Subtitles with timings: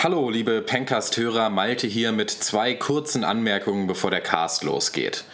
[0.00, 5.24] Hallo, liebe Pencast-Hörer, Malte hier mit zwei kurzen Anmerkungen, bevor der Cast losgeht.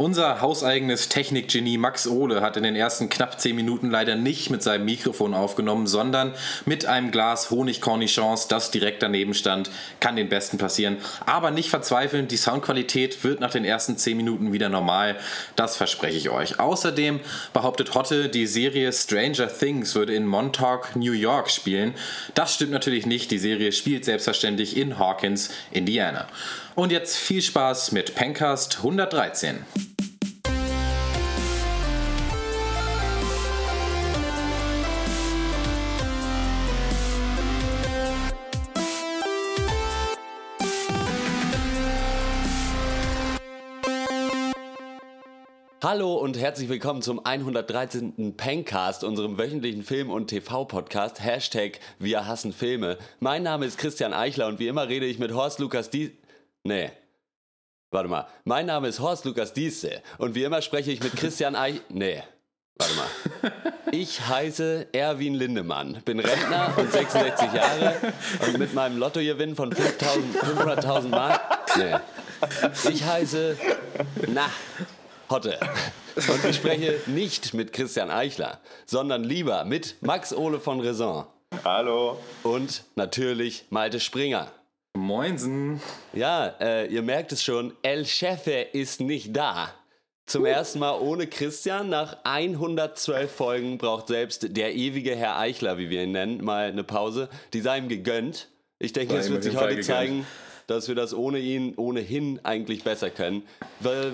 [0.00, 4.62] Unser hauseigenes Technikgenie Max Ohle hat in den ersten knapp 10 Minuten leider nicht mit
[4.62, 6.32] seinem Mikrofon aufgenommen, sondern
[6.64, 9.70] mit einem Glas Honig-Cornichons, das direkt daneben stand.
[10.00, 10.96] Kann den Besten passieren.
[11.26, 15.16] Aber nicht verzweifeln, die Soundqualität wird nach den ersten 10 Minuten wieder normal.
[15.54, 16.58] Das verspreche ich euch.
[16.58, 17.20] Außerdem
[17.52, 21.92] behauptet Hotte, die Serie Stranger Things würde in Montauk, New York spielen.
[22.32, 23.30] Das stimmt natürlich nicht.
[23.30, 26.26] Die Serie spielt selbstverständlich in Hawkins, Indiana.
[26.74, 29.58] Und jetzt viel Spaß mit Pencast 113.
[45.92, 48.36] Hallo und herzlich willkommen zum 113.
[48.36, 51.20] Pencast, unserem wöchentlichen Film- und TV-Podcast.
[51.20, 52.96] Hashtag Wir hassen Filme.
[53.18, 56.16] Mein Name ist Christian Eichler und wie immer rede ich mit Horst Lukas Die...
[56.62, 56.92] Nee.
[57.90, 58.28] Warte mal.
[58.44, 61.80] Mein Name ist Horst Lukas Diese und wie immer spreche ich mit Christian Eich...
[61.88, 62.22] Nee.
[62.76, 63.52] Warte mal.
[63.90, 67.96] Ich heiße Erwin Lindemann, bin Rentner und 66 Jahre
[68.46, 71.40] und mit meinem Lottogewinn von 500.000 Mark...
[71.76, 71.96] Nee.
[72.88, 73.56] Ich heiße...
[74.28, 74.48] Na...
[75.30, 75.58] Hotte.
[76.16, 81.24] Und ich spreche nicht mit Christian Eichler, sondern lieber mit Max Ole von Raison.
[81.64, 82.18] Hallo.
[82.42, 84.50] Und natürlich Malte Springer.
[84.96, 85.80] Moinsen.
[86.12, 89.72] Ja, äh, ihr merkt es schon, El Chefe ist nicht da.
[90.26, 91.88] Zum ersten Mal ohne Christian.
[91.88, 96.84] Nach 112 Folgen braucht selbst der ewige Herr Eichler, wie wir ihn nennen, mal eine
[96.84, 97.28] Pause.
[97.52, 98.48] Die sei ihm gegönnt.
[98.78, 100.26] Ich denke, es wird sich heute zeigen,
[100.70, 103.42] dass wir das ohne ihn ohnehin eigentlich besser können.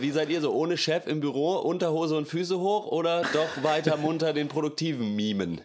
[0.00, 0.52] Wie seid ihr so?
[0.52, 5.60] Ohne Chef im Büro, Unterhose und Füße hoch oder doch weiter munter den produktiven Mimen?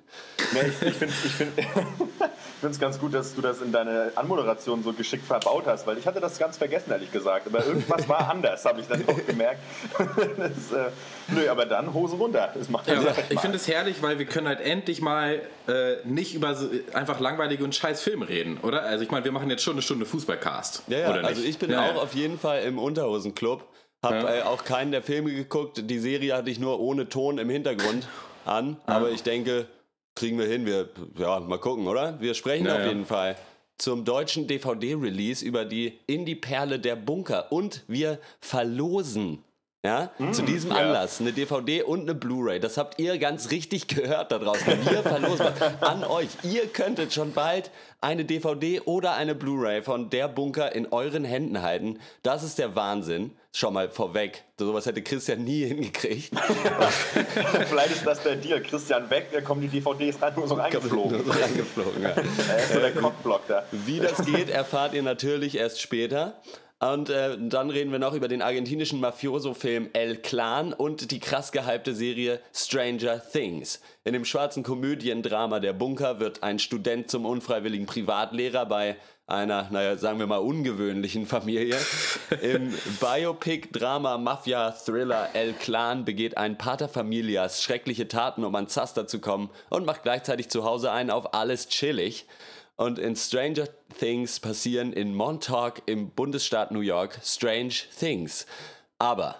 [0.53, 1.51] Nee, ich, ich finde es ich find,
[2.71, 6.05] ich ganz gut, dass du das in deine Anmoderation so geschickt verbaut hast, weil ich
[6.05, 7.47] hatte das ganz vergessen, ehrlich gesagt.
[7.47, 9.61] Aber irgendwas war anders, habe ich dann auch gemerkt.
[9.97, 10.91] das, äh,
[11.29, 12.51] nö, aber dann Hose runter.
[12.53, 16.33] Das macht ja, ich finde es herrlich, weil wir können halt endlich mal äh, nicht
[16.33, 16.57] über
[16.93, 18.83] einfach langweilige und scheiß Filme reden, oder?
[18.83, 20.83] Also ich meine, wir machen jetzt schon eine Stunde Fußballcast.
[20.87, 22.01] Ja, ja, also ich bin ja, auch ja.
[22.01, 23.67] auf jeden Fall im Unterhosenclub.
[24.03, 24.35] Hab ja.
[24.35, 25.89] äh, auch keinen der Filme geguckt.
[25.89, 28.07] Die Serie hatte ich nur ohne Ton im Hintergrund
[28.45, 28.77] an.
[28.85, 29.67] Aber ich denke,
[30.15, 30.65] kriegen wir hin.
[30.65, 32.19] Wir, ja, mal gucken, oder?
[32.19, 33.35] Wir sprechen auf jeden Fall
[33.77, 37.51] zum deutschen DVD-Release über die Indie-Perle der Bunker.
[37.51, 39.43] Und wir verlosen
[39.83, 42.59] ja, mm, zu diesem Anlass eine DVD und eine Blu-ray.
[42.59, 44.67] Das habt ihr ganz richtig gehört da draußen.
[44.89, 45.47] Wir verlosen
[45.81, 46.29] an euch.
[46.43, 51.63] Ihr könntet schon bald eine DVD oder eine Blu-ray von Der Bunker in euren Händen
[51.63, 51.99] halten.
[52.21, 53.31] Das ist der Wahnsinn.
[53.53, 54.43] Schon mal vorweg.
[54.57, 56.31] Sowas hätte Christian nie hingekriegt.
[57.67, 58.61] Vielleicht ist das der Deal.
[58.61, 61.25] Christian weg, da kommen die DVDs rein, nur so reingeflogen.
[61.25, 62.09] Nur so reingeflogen, ja.
[62.49, 63.65] Er ist so der Cockblock da.
[63.71, 66.39] Wie das geht, erfahrt ihr natürlich erst später.
[66.81, 71.51] Und äh, dann reden wir noch über den argentinischen Mafioso-Film El Clan und die krass
[71.51, 73.79] gehypte Serie Stranger Things.
[74.03, 78.95] In dem schwarzen Komödiendrama Der Bunker wird ein Student zum unfreiwilligen Privatlehrer bei
[79.27, 81.77] einer, naja, sagen wir mal, ungewöhnlichen Familie.
[82.41, 89.85] Im Biopic-Drama-Mafia-Thriller El Clan begeht ein Paterfamilias schreckliche Taten, um an Zaster zu kommen und
[89.85, 92.25] macht gleichzeitig zu Hause einen auf alles chillig.
[92.81, 93.67] Und in Stranger
[93.99, 98.47] Things passieren in Montauk im Bundesstaat New York Strange Things.
[98.97, 99.35] Aber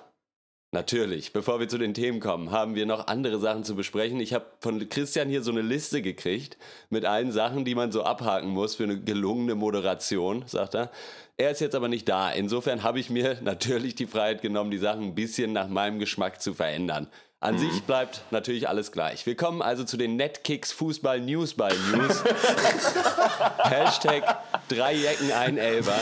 [0.73, 4.21] Natürlich, bevor wir zu den Themen kommen, haben wir noch andere Sachen zu besprechen.
[4.21, 6.57] Ich habe von Christian hier so eine Liste gekriegt
[6.89, 10.89] mit allen Sachen, die man so abhaken muss für eine gelungene Moderation, sagt er.
[11.35, 12.31] Er ist jetzt aber nicht da.
[12.31, 16.41] Insofern habe ich mir natürlich die Freiheit genommen, die Sachen ein bisschen nach meinem Geschmack
[16.41, 17.09] zu verändern.
[17.43, 17.59] An mhm.
[17.59, 19.25] sich bleibt natürlich alles gleich.
[19.25, 22.23] Wir kommen also zu den Netkicks Fußball Newsball News.
[23.57, 24.37] Hashtag
[24.67, 25.99] drei Jecken, ein Elber.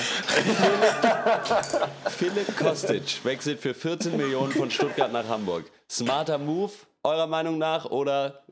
[2.10, 5.72] Philipp Kostic wechselt für 14 Millionen von Stuttgart nach Hamburg.
[5.90, 6.74] Smarter Move,
[7.04, 7.86] eurer Meinung nach?
[7.86, 8.44] Oder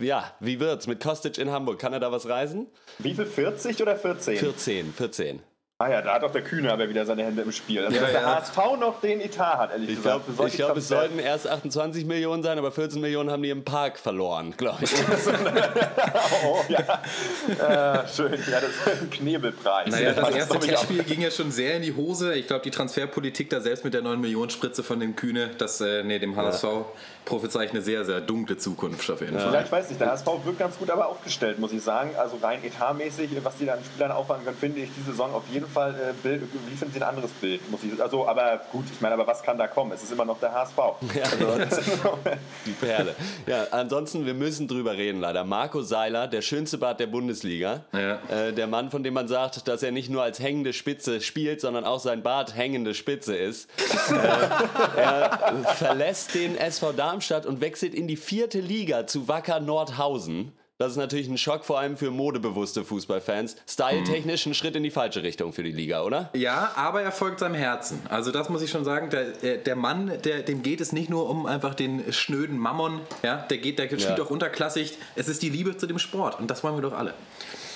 [0.00, 1.78] ja, wie wird's mit Kostic in Hamburg?
[1.78, 2.66] Kann er da was reisen?
[2.98, 3.26] Wie viel?
[3.26, 4.38] 40 oder 14?
[4.38, 5.40] 14, 14.
[5.84, 7.84] Ah ja, da hat auch der Kühne aber wieder seine Hände im Spiel.
[7.84, 8.36] Also, ja, dass der ja.
[8.36, 10.22] HSV noch den Etat hat, ehrlich ich gesagt.
[10.34, 13.64] Glaub, ich glaube, es sollten erst 28 Millionen sein, aber 14 Millionen haben die im
[13.64, 14.90] Park verloren, glaube ich.
[16.46, 18.00] oh, ja.
[18.00, 19.90] Äh, schön, ja, das ist ein Knebelpreis.
[19.90, 22.34] Naja, das, das erste Testspiel ging ja schon sehr in die Hose.
[22.34, 25.82] Ich glaube, die Transferpolitik da selbst mit der 9 Millionen Spritze von dem Kühne, das,
[25.82, 26.84] äh, nee, dem HSV, ja.
[27.26, 29.50] prophezeit eine sehr, sehr dunkle Zukunft auf jeden Fall.
[29.50, 32.12] Vielleicht weiß ich, der HSV wirkt ganz gut aber aufgestellt, muss ich sagen.
[32.16, 35.42] Also rein etatmäßig, was die da an Spielern auffangen können, finde ich die Saison auf
[35.52, 37.68] jeden Fall Fall äh, Bild, wie finden Sie ein anderes Bild?
[37.70, 39.92] Muss ich, also, aber gut, ich meine, aber was kann da kommen?
[39.92, 40.76] Es ist immer noch der HSV.
[40.76, 42.18] Ja, also,
[42.64, 43.14] die Perle.
[43.46, 45.44] Ja, ansonsten, wir müssen drüber reden leider.
[45.44, 47.80] Marco Seiler, der schönste Bart der Bundesliga.
[47.92, 48.18] Ja.
[48.28, 51.60] Äh, der Mann, von dem man sagt, dass er nicht nur als hängende Spitze spielt,
[51.60, 53.68] sondern auch sein Bart hängende Spitze ist.
[54.10, 60.52] äh, er verlässt den SV Darmstadt und wechselt in die vierte Liga zu Wacker Nordhausen.
[60.76, 63.54] Das ist natürlich ein Schock, vor allem für modebewusste Fußballfans.
[63.64, 66.30] Style-technisch ein Schritt in die falsche Richtung für die Liga, oder?
[66.34, 68.00] Ja, aber er folgt seinem Herzen.
[68.08, 69.08] Also das muss ich schon sagen.
[69.10, 73.00] Der, äh, der Mann, der, dem geht es nicht nur um einfach den schnöden Mammon.
[73.22, 74.24] Ja, der geht, der spielt ja.
[74.24, 74.98] auch unterklassig.
[75.14, 77.14] Es ist die Liebe zu dem Sport und das wollen wir doch alle.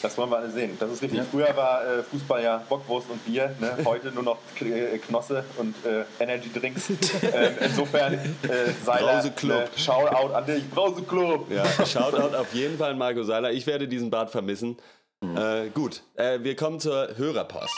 [0.03, 0.77] Das wollen wir alle sehen.
[0.79, 1.19] Das ist richtig.
[1.19, 1.25] Ja.
[1.31, 3.55] Früher war äh, Fußball ja Bockwurst und Bier.
[3.61, 3.79] Ne?
[3.85, 6.91] Heute nur noch äh, Knosse und äh, Energy Drinks.
[7.23, 8.19] ähm, insofern, äh,
[8.85, 9.71] Seiler, Brause Club.
[9.75, 10.71] Äh, Shoutout an dich.
[10.71, 11.51] Brause Club.
[11.51, 13.53] Ja, Shoutout auf jeden Fall an Marco Seiler.
[13.53, 14.77] Ich werde diesen Bart vermissen.
[15.21, 15.37] Mhm.
[15.37, 17.77] Äh, gut, äh, wir kommen zur Hörerpost.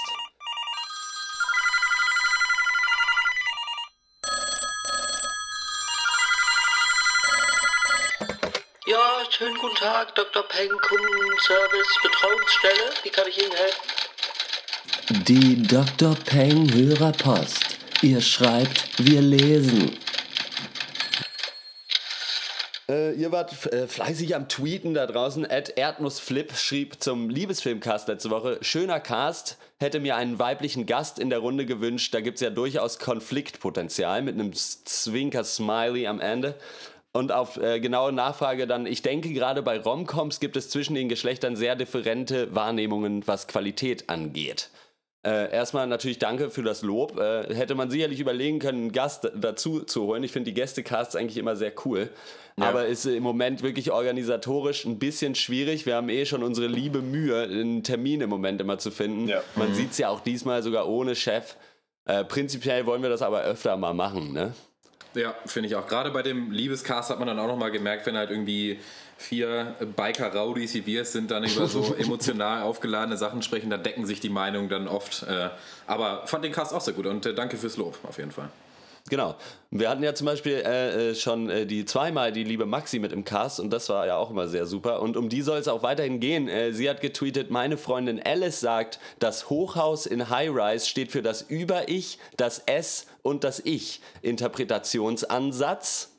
[9.31, 10.43] Schönen guten Tag, Dr.
[10.43, 12.91] Peng, Kundenservice, Betreuungsstelle.
[13.05, 15.25] Wie kann ich Ihnen helfen?
[15.25, 16.17] Die Dr.
[16.27, 17.79] Peng Hörerpost.
[18.03, 19.97] Ihr schreibt, wir lesen.
[22.89, 25.45] Äh, ihr wart äh, fleißig am Tweeten da draußen.
[25.49, 31.31] Ed Erdnussflip schrieb zum Liebesfilmcast letzte Woche: Schöner Cast, hätte mir einen weiblichen Gast in
[31.31, 32.13] der Runde gewünscht.
[32.13, 36.57] Da gibt es ja durchaus Konfliktpotenzial mit einem Zwinker-Smiley am Ende.
[37.13, 41.09] Und auf äh, genaue Nachfrage dann, ich denke, gerade bei Romcoms gibt es zwischen den
[41.09, 44.71] Geschlechtern sehr differente Wahrnehmungen, was Qualität angeht.
[45.23, 47.19] Äh, erstmal natürlich danke für das Lob.
[47.19, 50.25] Äh, hätte man sicherlich überlegen können, einen Gast dazu zu holen.
[50.25, 52.09] Ich finde die Gästecasts eigentlich immer sehr cool.
[52.57, 52.69] Ja.
[52.69, 55.85] Aber ist im Moment wirklich organisatorisch ein bisschen schwierig.
[55.85, 59.29] Wir haben eh schon unsere liebe Mühe, einen Termin im Moment immer zu finden.
[59.29, 59.43] Ja.
[59.57, 59.75] Man mhm.
[59.75, 61.57] sieht es ja auch diesmal sogar ohne Chef.
[62.07, 64.55] Äh, prinzipiell wollen wir das aber öfter mal machen, ne?
[65.15, 65.87] Ja, finde ich auch.
[65.87, 68.79] Gerade bei dem Liebescast hat man dann auch nochmal gemerkt, wenn halt irgendwie
[69.19, 74.07] vier Biker-Rowdies wie wir es sind, dann über so emotional aufgeladene Sachen sprechen, da decken
[74.07, 75.25] sich die Meinungen dann oft.
[75.25, 75.51] Äh,
[75.87, 78.49] aber fand den Cast auch sehr gut und äh, danke fürs Lob auf jeden Fall.
[79.11, 79.35] Genau.
[79.73, 83.13] Wir hatten ja zum Beispiel äh, äh, schon äh, die zweimal die liebe Maxi mit
[83.13, 85.03] im Cast und das war ja auch immer sehr super.
[85.03, 86.49] Und um die soll es auch weiterhin gehen.
[86.49, 91.23] Äh, sie hat getweetet, meine Freundin Alice sagt, das Hochhaus in High Rise steht für
[91.23, 94.01] das Über-Ich, das S und das Ich.
[94.23, 96.13] Interpretationsansatz.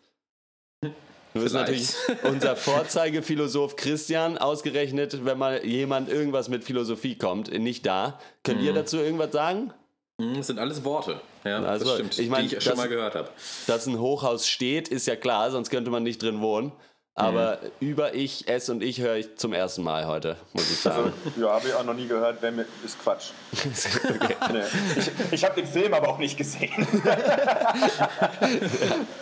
[1.33, 7.85] Das ist natürlich unser Vorzeigephilosoph Christian, ausgerechnet, wenn mal jemand irgendwas mit Philosophie kommt, nicht
[7.85, 8.19] da.
[8.43, 8.67] Könnt mhm.
[8.67, 9.73] ihr dazu irgendwas sagen?
[10.17, 12.79] Mhm, das sind alles Worte, ja, also, das stimmt, ich mein, die ich schon dass,
[12.79, 13.29] mal gehört habe.
[13.67, 16.71] Dass ein Hochhaus steht, ist ja klar, sonst könnte man nicht drin wohnen.
[17.13, 17.71] Aber mhm.
[17.87, 21.11] über ich, es und ich höre ich zum ersten Mal heute, muss ich sagen.
[21.25, 22.37] Also, ja, habe ich auch noch nie gehört.
[22.39, 23.31] Wer mit, ist Quatsch.
[23.51, 24.35] okay.
[24.53, 24.61] nee.
[24.97, 26.71] Ich, ich habe den Film aber auch nicht gesehen.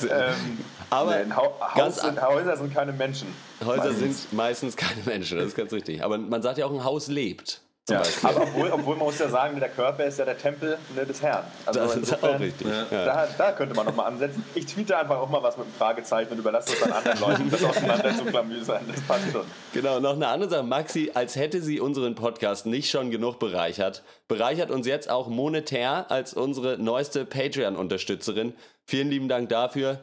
[0.08, 0.60] ähm,
[0.92, 3.34] aber nee, Haus sind, Häuser sind keine Menschen.
[3.66, 4.22] Häuser meistens.
[4.22, 6.04] sind meistens keine Menschen, das ist ganz richtig.
[6.04, 7.62] Aber man sagt ja auch, ein Haus lebt.
[7.90, 11.06] Ja, aber obwohl, obwohl man muss ja sagen, der Körper ist ja der Tempel ne,
[11.06, 11.44] des Herrn.
[11.66, 12.68] Also das insofern, ist auch richtig.
[12.68, 13.06] Ja.
[13.06, 14.44] Da, da, könnte man nochmal ansetzen.
[14.56, 17.50] Ich tweete einfach auch mal was mit einem Fragezeichen und überlasse das an anderen Leuten,
[17.52, 18.82] das auseinander zu klamüsern.
[18.88, 19.46] Das passt schon.
[19.74, 20.64] Genau, noch eine andere Sache.
[20.64, 26.10] Maxi, als hätte sie unseren Podcast nicht schon genug bereichert, bereichert uns jetzt auch monetär
[26.10, 28.54] als unsere neueste Patreon-Unterstützerin.
[28.86, 30.00] Vielen lieben Dank dafür.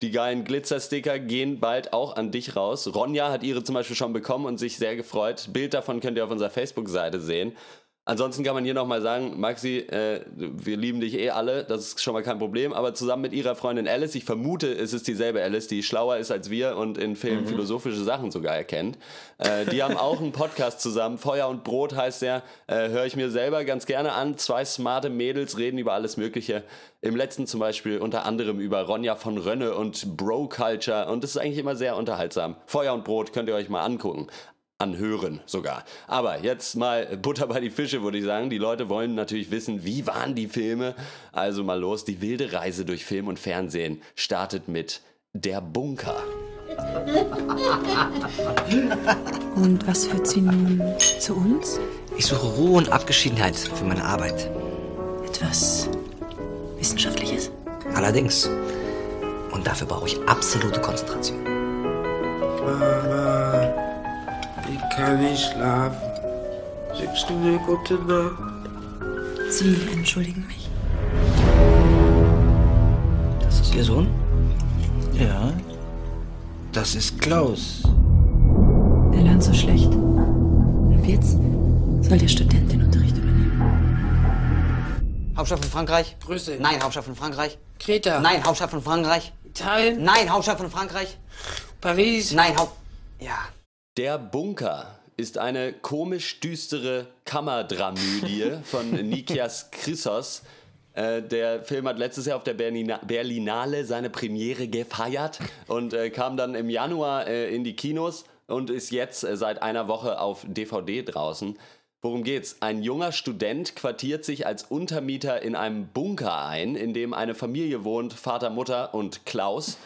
[0.00, 2.94] Die geilen Glitzersticker gehen bald auch an dich raus.
[2.94, 5.48] Ronja hat ihre zum Beispiel schon bekommen und sich sehr gefreut.
[5.52, 7.56] Bild davon könnt ihr auf unserer Facebook-Seite sehen.
[8.08, 12.02] Ansonsten kann man hier nochmal sagen, Maxi, äh, wir lieben dich eh alle, das ist
[12.02, 15.42] schon mal kein Problem, aber zusammen mit ihrer Freundin Alice, ich vermute, es ist dieselbe
[15.42, 17.48] Alice, die schlauer ist als wir und in Filmen mhm.
[17.48, 18.96] philosophische Sachen sogar erkennt.
[19.36, 23.14] Äh, die haben auch einen Podcast zusammen, Feuer und Brot heißt der, äh, höre ich
[23.14, 24.38] mir selber ganz gerne an.
[24.38, 26.64] Zwei smarte Mädels reden über alles Mögliche.
[27.02, 31.32] Im letzten zum Beispiel unter anderem über Ronja von Rönne und Bro Culture und das
[31.32, 32.56] ist eigentlich immer sehr unterhaltsam.
[32.64, 34.28] Feuer und Brot könnt ihr euch mal angucken
[34.78, 35.84] anhören sogar.
[36.06, 38.48] Aber jetzt mal Butter bei die Fische, würde ich sagen.
[38.48, 40.94] Die Leute wollen natürlich wissen, wie waren die Filme?
[41.32, 45.00] Also mal los, die wilde Reise durch Film und Fernsehen startet mit
[45.32, 46.16] Der Bunker.
[49.56, 50.80] Und was führt Sie nun
[51.18, 51.80] zu uns?
[52.16, 54.48] Ich suche Ruhe und Abgeschiedenheit für meine Arbeit.
[55.26, 55.88] Etwas
[56.78, 57.50] Wissenschaftliches?
[57.94, 58.48] Allerdings.
[59.50, 61.44] Und dafür brauche ich absolute Konzentration.
[64.98, 66.10] Kann nicht schlafen.
[66.98, 68.32] Schickst du mir gute Nacht?
[69.48, 70.68] Sie entschuldigen mich.
[73.40, 74.08] Das ist Ihr Sohn?
[75.14, 75.52] Ja.
[76.72, 77.84] Das ist Klaus.
[79.12, 79.86] Er lernt so schlecht.
[79.86, 81.38] Und jetzt
[82.00, 83.62] soll der Student den Unterricht übernehmen.
[85.36, 86.16] Hauptstadt von Frankreich?
[86.18, 86.58] Brüssel.
[86.58, 87.56] Nein, Hauptstadt von Frankreich.
[87.78, 88.18] Kreta.
[88.18, 89.32] Nein, Hauptstadt von Frankreich.
[89.44, 90.02] Italien.
[90.02, 91.16] Nein, Hauptstadt von Frankreich.
[91.80, 92.32] Paris.
[92.32, 92.72] Nein, Haupt.
[93.20, 93.38] Ja.
[93.98, 100.44] Der Bunker ist eine komisch düstere Kammerdramödie von Nikias Chrysos.
[100.92, 106.10] Äh, der Film hat letztes Jahr auf der Berlina Berlinale seine Premiere gefeiert und äh,
[106.10, 110.20] kam dann im Januar äh, in die Kinos und ist jetzt äh, seit einer Woche
[110.20, 111.58] auf DVD draußen.
[112.00, 112.58] Worum geht's?
[112.60, 117.82] Ein junger Student quartiert sich als Untermieter in einem Bunker ein, in dem eine Familie
[117.82, 119.76] wohnt, Vater, Mutter und Klaus.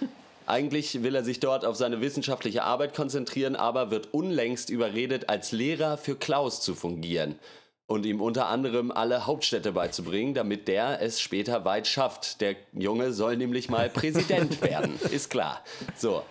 [0.47, 5.53] Eigentlich will er sich dort auf seine wissenschaftliche Arbeit konzentrieren, aber wird unlängst überredet, als
[5.53, 7.39] Lehrer für Klaus zu fungieren
[7.87, 12.41] und ihm unter anderem alle Hauptstädte beizubringen, damit der es später weit schafft.
[12.41, 15.63] Der Junge soll nämlich mal Präsident werden, ist klar.
[15.97, 16.23] So.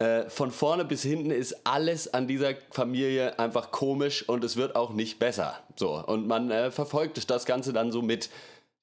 [0.00, 4.74] Äh, von vorne bis hinten ist alles an dieser Familie einfach komisch und es wird
[4.74, 5.60] auch nicht besser.
[5.76, 6.04] So.
[6.04, 8.28] Und man äh, verfolgt das Ganze dann so mit.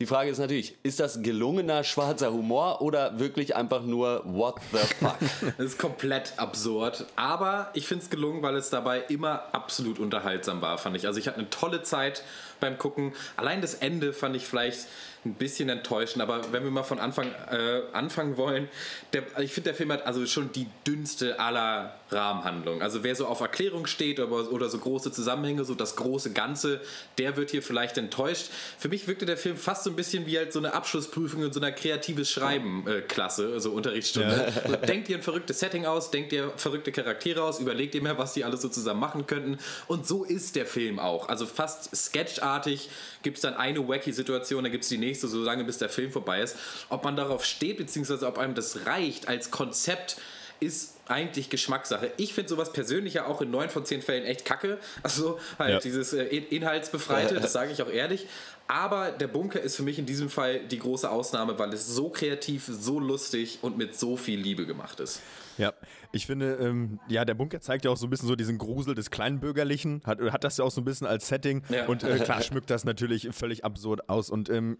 [0.01, 4.79] Die Frage ist natürlich, ist das gelungener schwarzer Humor oder wirklich einfach nur what the
[4.99, 5.17] fuck?
[5.59, 10.59] Das ist komplett absurd, aber ich finde es gelungen, weil es dabei immer absolut unterhaltsam
[10.63, 11.05] war, fand ich.
[11.05, 12.23] Also ich hatte eine tolle Zeit
[12.59, 13.13] beim Gucken.
[13.37, 14.87] Allein das Ende fand ich vielleicht
[15.23, 18.67] ein bisschen enttäuschend, aber wenn wir mal von Anfang äh, anfangen wollen,
[19.13, 22.81] der, ich finde, der Film hat also schon die dünnste aller Rahmenhandlungen.
[22.81, 26.81] Also wer so auf Erklärung steht oder, oder so große Zusammenhänge, so das große Ganze,
[27.19, 28.49] der wird hier vielleicht enttäuscht.
[28.79, 31.53] Für mich wirkte der Film fast so ein bisschen wie halt so eine Abschlussprüfung in
[31.53, 34.51] so einer kreatives Schreiben-Klasse, äh, so Unterrichtsstunde.
[34.55, 34.69] Ja.
[34.69, 38.17] So, denkt ihr ein verrücktes Setting aus, denkt ihr verrückte Charaktere aus, überlegt ihr mir,
[38.17, 39.59] was die alles so zusammen machen könnten.
[39.87, 41.29] Und so ist der Film auch.
[41.29, 42.89] Also fast sketchartig
[43.23, 45.89] gibt es dann eine wacky Situation, dann gibt es die nächste, so lange bis der
[45.89, 46.55] Film vorbei ist.
[46.89, 50.17] Ob man darauf steht, beziehungsweise ob einem das reicht als Konzept,
[50.59, 52.11] ist eigentlich Geschmackssache.
[52.17, 54.77] Ich finde sowas persönlich ja auch in neun von zehn Fällen echt kacke.
[55.03, 55.79] Also halt Ja.
[55.79, 58.27] dieses äh, Inhaltsbefreite, das sage ich auch ehrlich.
[58.67, 62.09] Aber der Bunker ist für mich in diesem Fall die große Ausnahme, weil es so
[62.09, 65.19] kreativ, so lustig und mit so viel Liebe gemacht ist.
[65.57, 65.73] Ja,
[66.13, 68.95] ich finde, ähm, ja, der Bunker zeigt ja auch so ein bisschen so diesen Grusel
[68.95, 71.85] des Kleinbürgerlichen, hat, hat das ja auch so ein bisschen als Setting Ja.
[71.87, 74.77] und äh, klar schmückt das natürlich völlig absurd aus und ähm,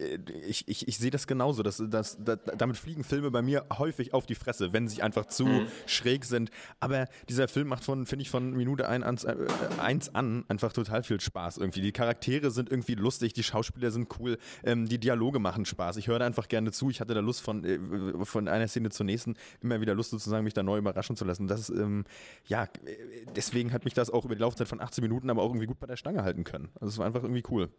[0.48, 4.14] ich, ich, ich sehe das genauso, dass, dass, dass, damit fliegen Filme bei mir häufig
[4.14, 5.68] auf die Fresse, wenn sie einfach zu Mhm.
[5.86, 9.36] schräg sind, aber dieser Film macht von, finde ich, von Minute ein ans, äh,
[9.80, 11.82] eins an einfach total viel Spaß irgendwie.
[11.82, 15.98] Die Charaktere sind irgendwie lustig, die Schauspieler sind cool, ähm, die Dialoge machen Spaß.
[15.98, 16.90] Ich höre da einfach gerne zu.
[16.90, 17.80] Ich hatte da Lust von, äh,
[18.26, 21.48] von einer Szene zur nächsten, immer wieder Lust sozusagen, mich da neu überraschen zu lassen.
[21.48, 22.06] Das ist, ähm,
[22.48, 22.68] ja, äh,
[23.36, 25.80] deswegen hat mich das auch über die Laufzeit von 18 Minuten aber auch irgendwie gut
[25.80, 26.70] bei der Stange halten können.
[26.80, 27.70] Also es war einfach irgendwie cool.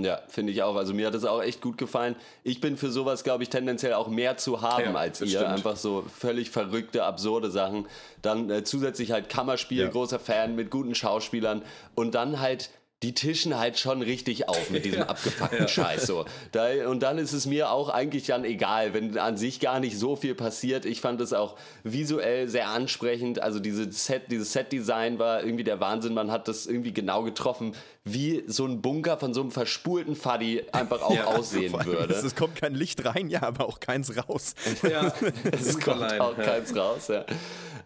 [0.00, 0.76] Ja, finde ich auch.
[0.76, 2.14] Also mir hat es auch echt gut gefallen.
[2.44, 5.26] Ich bin für sowas, glaube ich, tendenziell auch mehr zu haben Ja, als ihr.
[5.26, 5.46] das stimmt.
[5.48, 7.86] Einfach so völlig verrückte, absurde Sachen.
[8.22, 9.88] Dann äh, zusätzlich halt Kammerspiel, Ja.
[9.88, 11.62] großer Fan mit guten Schauspielern
[11.96, 12.70] und dann halt
[13.02, 16.06] die tischen halt schon richtig auf mit diesem abgefuckten Scheiß.
[16.06, 16.24] So.
[16.50, 19.96] Da, und dann ist es mir auch eigentlich dann egal, wenn an sich gar nicht
[19.98, 20.84] so viel passiert.
[20.84, 23.40] Ich fand es auch visuell sehr ansprechend.
[23.40, 26.12] Also diese Set, dieses Set-Design war irgendwie der Wahnsinn.
[26.12, 27.74] Man hat das irgendwie genau getroffen,
[28.04, 32.14] wie so ein Bunker von so einem verspulten Fuddy einfach auch aussehen Vor allem, würde.
[32.14, 34.54] Es, es kommt kein Licht rein, ja, aber auch keins raus.
[34.82, 35.12] Ja,
[35.52, 36.44] Es kommt auch ja.
[36.44, 37.24] keins raus, ja.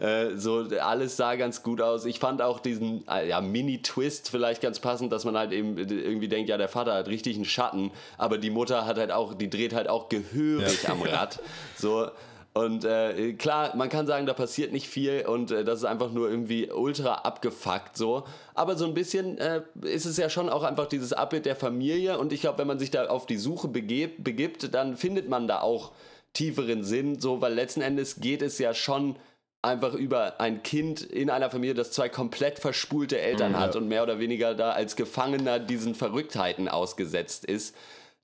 [0.03, 2.07] Äh, so, alles sah ganz gut aus.
[2.07, 5.83] Ich fand auch diesen äh, ja, Mini-Twist vielleicht ganz passend, dass man halt eben äh,
[5.83, 9.35] irgendwie denkt, ja, der Vater hat richtig einen Schatten, aber die Mutter hat halt auch,
[9.35, 11.39] die dreht halt auch gehörig am Rad.
[11.77, 12.09] So.
[12.53, 16.11] Und äh, klar, man kann sagen, da passiert nicht viel und äh, das ist einfach
[16.11, 18.25] nur irgendwie ultra abgefuckt so.
[18.55, 22.19] Aber so ein bisschen äh, ist es ja schon auch einfach dieses Abbild der Familie
[22.19, 25.47] und ich glaube, wenn man sich da auf die Suche begebt, begibt, dann findet man
[25.47, 25.93] da auch
[26.35, 29.17] tieferen Sinn, so, weil letzten Endes geht es ja schon
[29.63, 34.03] einfach über ein Kind in einer Familie, das zwei komplett verspulte Eltern hat und mehr
[34.03, 37.75] oder weniger da als Gefangener diesen Verrücktheiten ausgesetzt ist.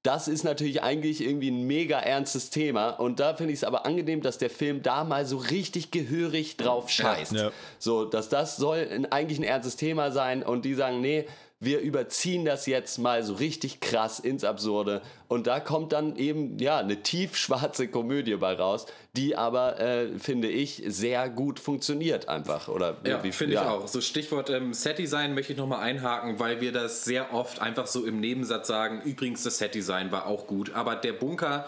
[0.02, 3.85] Das ist natürlich eigentlich irgendwie ein mega ernstes Thema und da finde ich es aber
[3.85, 7.33] angenehm, dass der Film da mal so richtig gehörig drauf scheißt.
[7.33, 7.50] Ja.
[7.78, 11.26] So, dass das soll ein, eigentlich ein ernstes Thema sein und die sagen, nee,
[11.60, 15.02] wir überziehen das jetzt mal so richtig krass ins Absurde.
[15.26, 18.86] Und da kommt dann eben ja eine tiefschwarze Komödie bei raus,
[19.16, 22.68] die aber äh, finde ich sehr gut funktioniert einfach.
[22.68, 23.88] Oder Ja, wie finde ich auch.
[23.88, 28.04] So Stichwort ähm, Set-Design möchte ich nochmal einhaken, weil wir das sehr oft einfach so
[28.04, 31.66] im Nebensatz sagen, übrigens das Set-Design war auch gut, aber der Bunker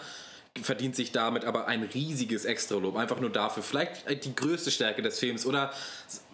[0.61, 3.63] verdient sich damit aber ein riesiges Extralob, einfach nur dafür.
[3.63, 5.45] Vielleicht die größte Stärke des Films.
[5.45, 5.71] Oder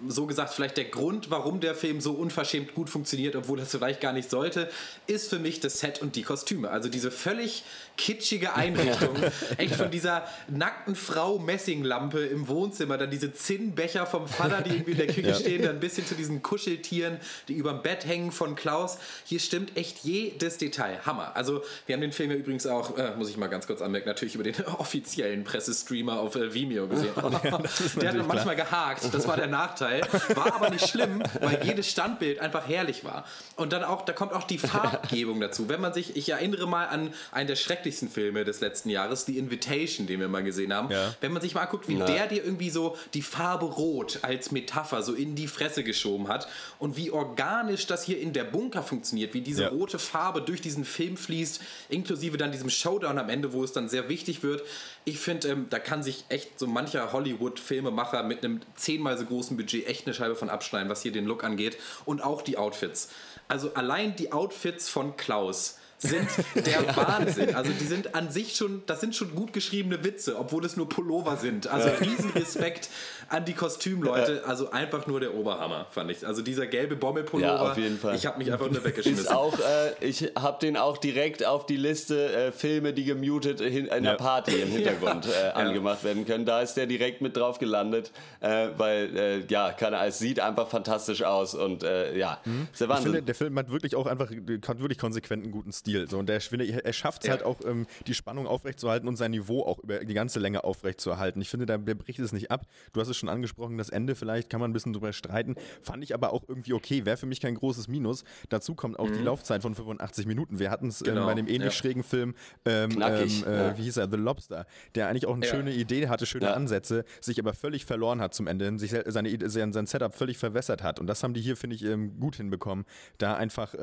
[0.07, 3.99] so gesagt, vielleicht der Grund, warum der Film so unverschämt gut funktioniert, obwohl das vielleicht
[3.99, 4.69] gar nicht sollte,
[5.07, 6.69] ist für mich das Set und die Kostüme.
[6.69, 7.63] Also diese völlig
[7.97, 9.15] kitschige Einrichtung.
[9.57, 14.91] Echt von dieser nackten Frau Messinglampe im Wohnzimmer, dann diese Zinnbecher vom Vater, die irgendwie
[14.91, 15.33] in der Küche ja.
[15.33, 18.99] stehen, dann ein bisschen zu diesen Kuscheltieren, die über dem Bett hängen von Klaus.
[19.25, 20.99] Hier stimmt echt jedes Detail.
[21.05, 21.35] Hammer.
[21.35, 24.07] Also wir haben den Film ja übrigens auch, äh, muss ich mal ganz kurz anmerken,
[24.07, 27.13] natürlich über den offiziellen Pressestreamer auf äh, Vimeo gesehen.
[27.15, 27.21] ja,
[27.99, 28.95] der hat manchmal klar.
[28.95, 29.13] gehakt.
[29.13, 29.86] Das war der Nachteil.
[30.35, 33.25] War aber nicht schlimm, weil jedes Standbild einfach herrlich war.
[33.55, 35.69] Und dann auch, da kommt auch die Farbgebung dazu.
[35.69, 39.37] Wenn man sich, ich erinnere mal an einen der schrecklichsten Filme des letzten Jahres, The
[39.37, 40.91] Invitation, den wir mal gesehen haben.
[40.91, 41.15] Ja.
[41.21, 42.05] Wenn man sich mal anguckt, wie ja.
[42.05, 46.47] der dir irgendwie so die Farbe Rot als Metapher so in die Fresse geschoben hat
[46.79, 49.69] und wie organisch das hier in der Bunker funktioniert, wie diese ja.
[49.69, 53.89] rote Farbe durch diesen Film fließt, inklusive dann diesem Showdown am Ende, wo es dann
[53.89, 54.63] sehr wichtig wird.
[55.07, 59.55] Ich finde, ähm, da kann sich echt so mancher Hollywood-Filmemacher mit einem zehnmal so großen
[59.55, 63.07] Budget echt eine Scheibe von abschneiden, was hier den Look angeht und auch die Outfits.
[63.47, 67.55] Also allein die Outfits von Klaus sind der Wahnsinn.
[67.55, 70.89] Also die sind an sich schon, das sind schon gut geschriebene Witze, obwohl es nur
[70.89, 71.67] Pullover sind.
[71.67, 72.89] Also Riesenrespekt
[73.29, 74.43] an die Kostümleute.
[74.45, 76.25] Also einfach nur der Oberhammer, fand ich.
[76.25, 77.53] Also dieser gelbe Bommelpullover.
[77.53, 78.15] Ja, auf jeden Fall.
[78.15, 79.25] Ich habe mich einfach nur weggeschmissen.
[79.25, 83.61] Ist auch, äh, ich habe den auch direkt auf die Liste äh, Filme, die gemutet
[83.61, 84.15] in einer ja.
[84.15, 85.49] Party im Hintergrund ja.
[85.49, 86.45] äh, angemacht werden können.
[86.45, 90.67] Da ist der direkt mit drauf gelandet, äh, weil äh, ja, keine, es sieht einfach
[90.67, 92.67] fantastisch aus und äh, ja, mhm.
[92.71, 93.07] ist der Wahnsinn.
[93.07, 96.09] Ich finde, der Film hat wirklich auch einfach wirklich konsequent einen guten Stil.
[96.09, 97.33] So, und der, finde, er schafft es ja.
[97.33, 101.41] halt auch, ähm, die Spannung aufrechtzuerhalten und sein Niveau auch über die ganze Länge aufrechtzuerhalten.
[101.41, 102.65] Ich finde, der, der bricht es nicht ab.
[102.93, 105.55] Du hast es schon angesprochen, das Ende vielleicht kann man ein bisschen drüber streiten.
[105.81, 107.05] Fand ich aber auch irgendwie okay.
[107.05, 108.23] Wäre für mich kein großes Minus.
[108.49, 109.13] Dazu kommt auch mhm.
[109.13, 110.59] die Laufzeit von 85 Minuten.
[110.59, 111.21] Wir hatten es ähm, genau.
[111.21, 111.71] ähm, bei dem ähnlich ja.
[111.71, 115.73] schrägen Film, ähm, ähm, äh, wie hieß er, The Lobster, der eigentlich auch eine schöne
[115.73, 120.13] Idee hatte, schöne Ansätze, sich aber völlig verloren hat zum Ende, sich seine, sein, Setup
[120.13, 120.99] völlig verwässert hat.
[120.99, 122.85] Und das haben die hier, finde ich, ähm, gut hinbekommen,
[123.17, 123.75] da einfach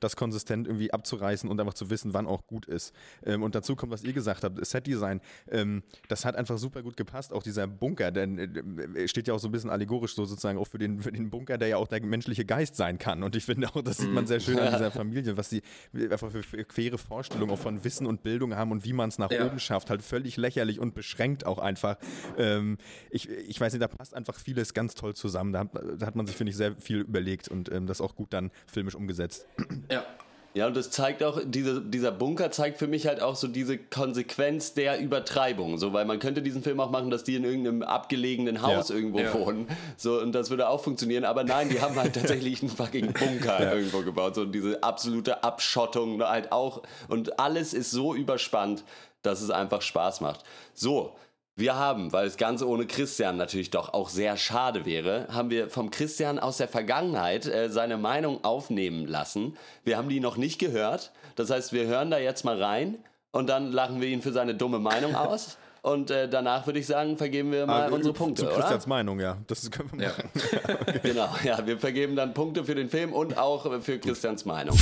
[0.00, 2.94] das konsistent irgendwie abzureißen und einfach zu wissen, wann auch gut ist.
[3.24, 5.20] Ähm, und dazu kommt, was ihr gesagt habt, Setdesign.
[5.50, 7.32] Ähm, das hat einfach super gut gepasst.
[7.32, 8.62] Auch dieser Bunker, denn äh,
[9.06, 11.58] steht ja auch so ein bisschen allegorisch so sozusagen auch für den, für den Bunker,
[11.58, 13.22] der ja auch der menschliche Geist sein kann.
[13.22, 15.62] Und ich finde auch, das sieht man sehr schön an dieser Familie, was sie
[16.10, 19.18] einfach für, für quere Vorstellungen auch von Wissen und Bildung haben und wie man es
[19.18, 19.46] nach ja.
[19.46, 19.90] oben schafft.
[19.90, 21.96] Halt völlig lächerlich und beschränkt auch einfach.
[22.38, 22.78] Ähm,
[23.10, 25.52] ich, ich weiß nicht, da passt einfach vieles ganz toll zusammen.
[25.52, 28.14] Da hat, da hat man sich, finde ich, sehr viel überlegt und ähm, das auch
[28.14, 29.46] gut dann filmisch umgesetzt.
[29.90, 30.04] Ja,
[30.52, 33.78] ja, und das zeigt auch, diese, dieser Bunker zeigt für mich halt auch so diese
[33.78, 35.78] Konsequenz der Übertreibung.
[35.78, 38.96] So, weil man könnte diesen Film auch machen, dass die in irgendeinem abgelegenen Haus ja.
[38.96, 39.32] irgendwo ja.
[39.32, 39.68] wohnen.
[39.96, 41.24] So, und das würde auch funktionieren.
[41.24, 43.74] Aber nein, die haben halt tatsächlich einen fucking Bunker ja.
[43.74, 44.34] irgendwo gebaut.
[44.34, 46.82] So, und diese absolute Abschottung halt auch.
[47.06, 48.82] Und alles ist so überspannt,
[49.22, 50.42] dass es einfach Spaß macht.
[50.74, 51.14] So,
[51.60, 55.68] wir haben, weil das Ganze ohne Christian natürlich doch auch sehr schade wäre, haben wir
[55.68, 59.56] vom Christian aus der Vergangenheit äh, seine Meinung aufnehmen lassen.
[59.84, 61.12] Wir haben die noch nicht gehört.
[61.36, 62.98] Das heißt, wir hören da jetzt mal rein
[63.30, 65.58] und dann lachen wir ihn für seine dumme Meinung aus.
[65.82, 68.42] Und äh, danach würde ich sagen, vergeben wir mal ah, unsere Punkte.
[68.42, 68.88] Zu Christians oder?
[68.88, 69.38] Meinung, ja.
[69.46, 70.30] Das können wir machen.
[70.34, 70.70] Ja.
[70.80, 71.00] okay.
[71.02, 71.66] Genau, ja.
[71.66, 74.76] Wir vergeben dann Punkte für den Film und auch für Christians Meinung.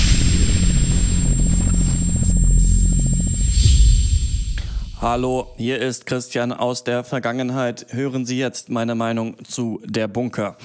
[5.00, 7.86] Hallo, hier ist Christian aus der Vergangenheit.
[7.90, 10.56] Hören Sie jetzt meine Meinung zu der Bunker.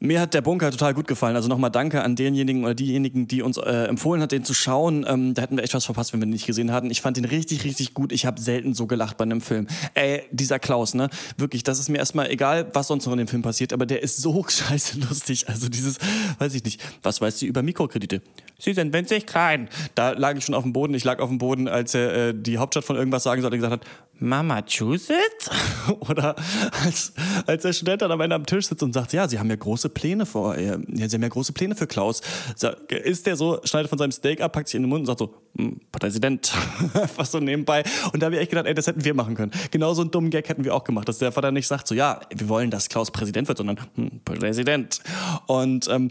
[0.00, 1.36] Mir hat der Bunker total gut gefallen.
[1.36, 5.06] Also nochmal danke an denjenigen oder diejenigen, die uns äh, empfohlen hat, den zu schauen.
[5.08, 6.90] Ähm, da hätten wir echt was verpasst, wenn wir den nicht gesehen hatten.
[6.90, 8.10] Ich fand den richtig, richtig gut.
[8.10, 9.68] Ich habe selten so gelacht bei einem Film.
[9.94, 11.08] Ey, dieser Klaus, ne?
[11.36, 14.02] Wirklich, das ist mir erstmal egal, was sonst noch in dem Film passiert, aber der
[14.02, 15.48] ist so scheiße lustig.
[15.48, 15.98] Also dieses,
[16.40, 18.20] weiß ich nicht, was weißt du über Mikrokredite?
[18.60, 19.68] Sie sind winzig klein.
[19.94, 20.94] Da lag ich schon auf dem Boden.
[20.94, 23.72] Ich lag auf dem Boden, als er äh, die Hauptstadt von irgendwas sagen sollte, gesagt
[23.72, 23.86] hat,
[24.20, 25.50] Massachusetts?
[26.00, 26.36] Oder
[26.84, 27.14] als,
[27.46, 29.56] als der Student dann am Ende am Tisch sitzt und sagt, ja, Sie haben ja
[29.56, 32.20] große Pläne vor, ja, Sie haben ja große Pläne für Klaus.
[32.88, 35.20] Ist der so, schneidet von seinem Steak ab, packt sich in den Mund und sagt
[35.20, 36.52] so, hm, Präsident,
[37.16, 37.82] was so nebenbei.
[38.12, 39.52] Und da habe ich echt gedacht, ey, das hätten wir machen können.
[39.70, 41.94] Genau so einen dummen Gag hätten wir auch gemacht, dass der Vater nicht sagt so,
[41.94, 45.00] ja, wir wollen, dass Klaus Präsident wird, sondern hm, Präsident.
[45.46, 46.10] Und ähm,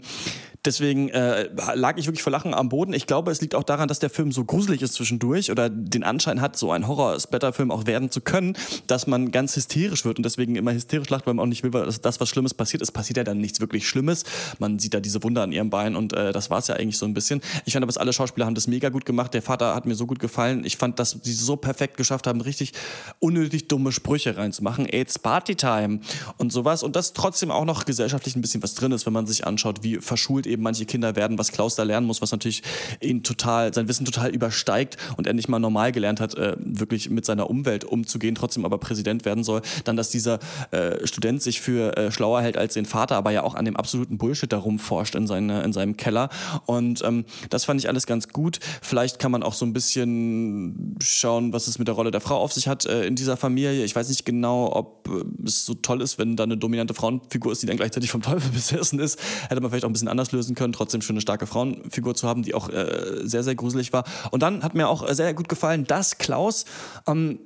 [0.64, 2.92] Deswegen äh, lag ich wirklich vor Lachen am Boden.
[2.92, 6.02] Ich glaube, es liegt auch daran, dass der Film so gruselig ist zwischendurch oder den
[6.02, 10.24] Anschein hat, so ein Horror-Splatter-Film auch werden zu können, dass man ganz hysterisch wird und
[10.24, 12.82] deswegen immer hysterisch lacht, weil man auch nicht will, dass das, was Schlimmes passiert.
[12.82, 14.24] Es passiert ja dann nichts wirklich Schlimmes.
[14.58, 16.98] Man sieht da diese Wunder an ihrem Bein und äh, das war es ja eigentlich
[16.98, 17.40] so ein bisschen.
[17.64, 19.20] Ich fand aber, alle Schauspieler haben das mega gut gemacht.
[19.20, 19.34] gemacht.
[19.34, 20.64] Der Vater hat mir so gut gefallen.
[20.64, 22.72] Ich fand, dass sie so perfekt geschafft haben, richtig
[23.18, 24.86] unnötig dumme Sprüche reinzumachen.
[24.90, 26.00] It's Party Time
[26.38, 26.82] und sowas.
[26.82, 29.82] Und dass trotzdem auch noch gesellschaftlich ein bisschen was drin ist, wenn man sich anschaut,
[29.82, 32.62] wie verschult eben manche Kinder werden, was Klaus da lernen muss, was natürlich
[33.00, 37.10] ihn total, sein Wissen total übersteigt und er nicht mal normal gelernt hat, äh, wirklich
[37.10, 39.62] mit seiner Umwelt umzugehen, trotzdem aber Präsident werden soll.
[39.84, 40.38] Dann, dass dieser
[40.70, 43.76] äh, Student sich für äh, schlauer hält als den Vater, aber ja auch an dem
[43.76, 46.28] absoluten Bullshit darum forscht in, seine, in seinem Keller.
[46.66, 48.58] Und ähm, das fand ich alles ganz gut.
[48.82, 52.36] Vielleicht kann man auch so ein bisschen schauen, was es mit der Rolle der Frau
[52.36, 53.84] auf sich hat äh, in dieser Familie.
[53.84, 57.52] Ich weiß nicht genau, ob äh, es so toll ist, wenn da eine dominante Frauenfigur
[57.52, 59.20] ist, die dann gleichzeitig vom Teufel besessen ist.
[59.48, 62.28] Hätte man vielleicht auch ein bisschen anders lösen können, trotzdem schon eine starke Frauenfigur zu
[62.28, 64.04] haben, die auch äh, sehr, sehr gruselig war.
[64.30, 66.64] Und dann hat mir auch äh, sehr gut gefallen, dass Klaus
[67.06, 67.38] ähm,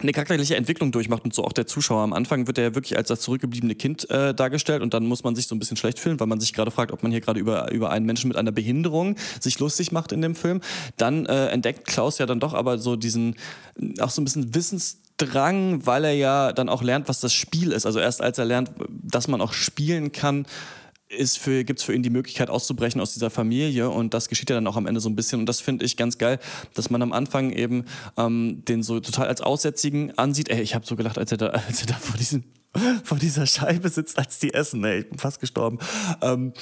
[0.00, 2.02] eine charakterliche Entwicklung durchmacht und so auch der Zuschauer.
[2.02, 5.22] Am Anfang wird er ja wirklich als das zurückgebliebene Kind äh, dargestellt und dann muss
[5.22, 7.20] man sich so ein bisschen schlecht fühlen, weil man sich gerade fragt, ob man hier
[7.20, 10.60] gerade über, über einen Menschen mit einer Behinderung sich lustig macht in dem Film.
[10.96, 13.36] Dann äh, entdeckt Klaus ja dann doch aber so diesen,
[14.00, 17.86] auch so ein bisschen Wissensdrang, weil er ja dann auch lernt, was das Spiel ist.
[17.86, 20.44] Also erst als er lernt, dass man auch spielen kann,
[21.16, 24.50] ist für, gibt es für ihn die Möglichkeit auszubrechen aus dieser Familie und das geschieht
[24.50, 26.38] ja dann auch am Ende so ein bisschen und das finde ich ganz geil,
[26.74, 27.84] dass man am Anfang eben
[28.16, 30.48] ähm, den so total als Aussätzigen ansieht.
[30.48, 32.44] Ey, ich habe so gelacht, als er da, als er da vor, diesem,
[33.04, 34.84] vor dieser Scheibe sitzt, als die essen.
[34.84, 35.78] Ey, ich bin fast gestorben.
[36.22, 36.52] Ähm,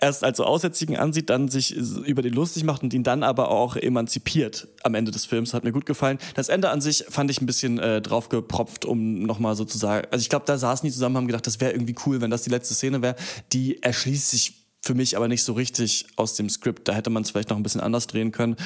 [0.00, 3.50] erst als so Aussätzigen ansieht, dann sich über den lustig macht und ihn dann aber
[3.50, 5.54] auch emanzipiert am Ende des Films.
[5.54, 6.18] Hat mir gut gefallen.
[6.34, 10.06] Das Ende an sich fand ich ein bisschen äh, draufgepropft, um nochmal sozusagen.
[10.10, 12.42] Also ich glaube, da saßen die zusammen, haben gedacht, das wäre irgendwie cool, wenn das
[12.42, 13.16] die letzte Szene wäre.
[13.52, 14.57] Die erschließt sich
[14.88, 16.88] für mich aber nicht so richtig aus dem Skript.
[16.88, 18.56] Da hätte man es vielleicht noch ein bisschen anders drehen können.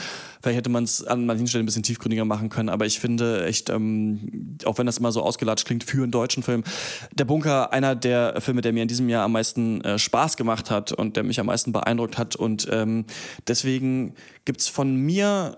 [0.40, 2.68] Vielleicht hätte man es an manchen Stellen ein bisschen tiefgründiger machen können.
[2.68, 6.44] Aber ich finde echt, ähm, auch wenn das immer so ausgelatscht klingt für einen deutschen
[6.44, 6.62] Film,
[7.12, 10.70] Der Bunker einer der Filme, der mir in diesem Jahr am meisten äh, Spaß gemacht
[10.70, 12.36] hat und der mich am meisten beeindruckt hat.
[12.36, 13.04] Und ähm,
[13.48, 15.56] deswegen gibt's von mir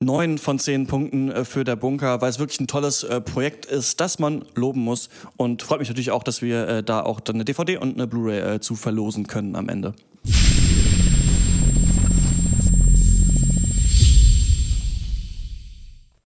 [0.00, 3.66] neun von zehn Punkten äh, für der Bunker, weil es wirklich ein tolles äh, Projekt
[3.66, 5.08] ist, das man loben muss.
[5.36, 8.06] Und freut mich natürlich auch, dass wir äh, da auch dann eine DVD und eine
[8.06, 9.94] Blu-ray zu verlosen können am Ende.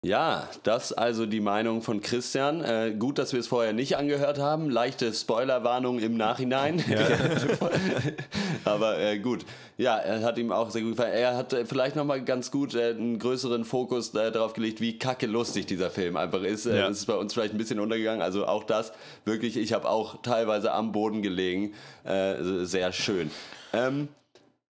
[0.04, 2.64] Ja, das also die Meinung von Christian.
[2.64, 4.72] Äh, gut, dass wir es vorher nicht angehört haben.
[4.72, 6.84] Leichte Spoilerwarnung im Nachhinein.
[6.90, 7.06] Ja.
[8.66, 9.46] Aber äh, gut.
[9.78, 11.14] Ja, er hat ihm auch sehr gut gefallen.
[11.14, 14.98] Er hat äh, vielleicht nochmal ganz gut äh, einen größeren Fokus äh, darauf gelegt, wie
[14.98, 16.66] kacke lustig dieser Film einfach ist.
[16.66, 16.88] Äh, ja.
[16.88, 18.24] Das ist bei uns vielleicht ein bisschen untergegangen.
[18.24, 18.94] Also auch das,
[19.26, 21.74] wirklich, ich habe auch teilweise am Boden gelegen.
[22.04, 23.30] sehr schön.
[23.72, 24.08] Ähm,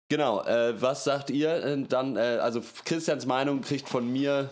[0.09, 0.45] genau,
[0.79, 2.17] was sagt ihr dann?
[2.17, 4.51] also Christians Meinung kriegt von mir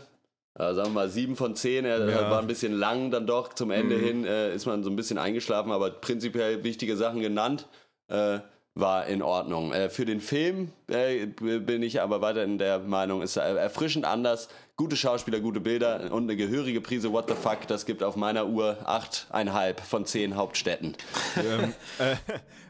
[0.58, 1.84] äh, sagen wir mal, sieben von zehn.
[1.84, 2.30] Er ja.
[2.30, 3.52] war ein bisschen lang dann doch.
[3.52, 4.04] Zum Ende mhm.
[4.04, 7.66] hin äh, ist man so ein bisschen eingeschlafen, aber prinzipiell wichtige Sachen genannt.
[8.08, 8.38] Äh,
[8.74, 9.72] war in Ordnung.
[9.72, 14.48] Äh, für den Film äh, bin ich aber weiterhin der Meinung, ist erfrischend anders.
[14.76, 17.68] Gute Schauspieler, gute Bilder und eine gehörige Prise What the fuck.
[17.68, 20.96] Das gibt auf meiner Uhr 8,5 von 10 Hauptstädten.
[21.36, 22.16] Ähm, äh,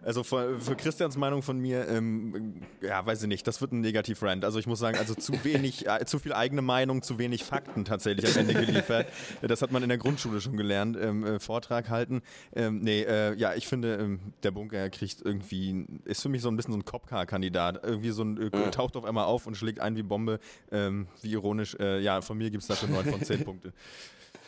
[0.05, 3.81] also für, für, Christians Meinung von mir, ähm, ja, weiß ich nicht, das wird ein
[3.81, 4.45] Negativ-Rand.
[4.45, 7.87] Also ich muss sagen, also zu wenig, äh, zu viel eigene Meinung, zu wenig Fakten
[7.87, 9.07] tatsächlich am Ende geliefert.
[9.41, 12.21] Das hat man in der Grundschule schon gelernt, ähm, äh, Vortrag halten.
[12.55, 16.49] Ähm, nee, äh, ja, ich finde, ähm, der Bunker kriegt irgendwie, ist für mich so
[16.49, 17.83] ein bisschen so ein Cop-Car-Kandidat.
[17.83, 20.41] Irgendwie so ein, äh, taucht auf einmal auf und schlägt ein wie Bombe,
[20.71, 21.77] ähm, wie ironisch.
[21.79, 23.73] Äh, ja, von mir gibt es dafür 9 von 10 Punkte.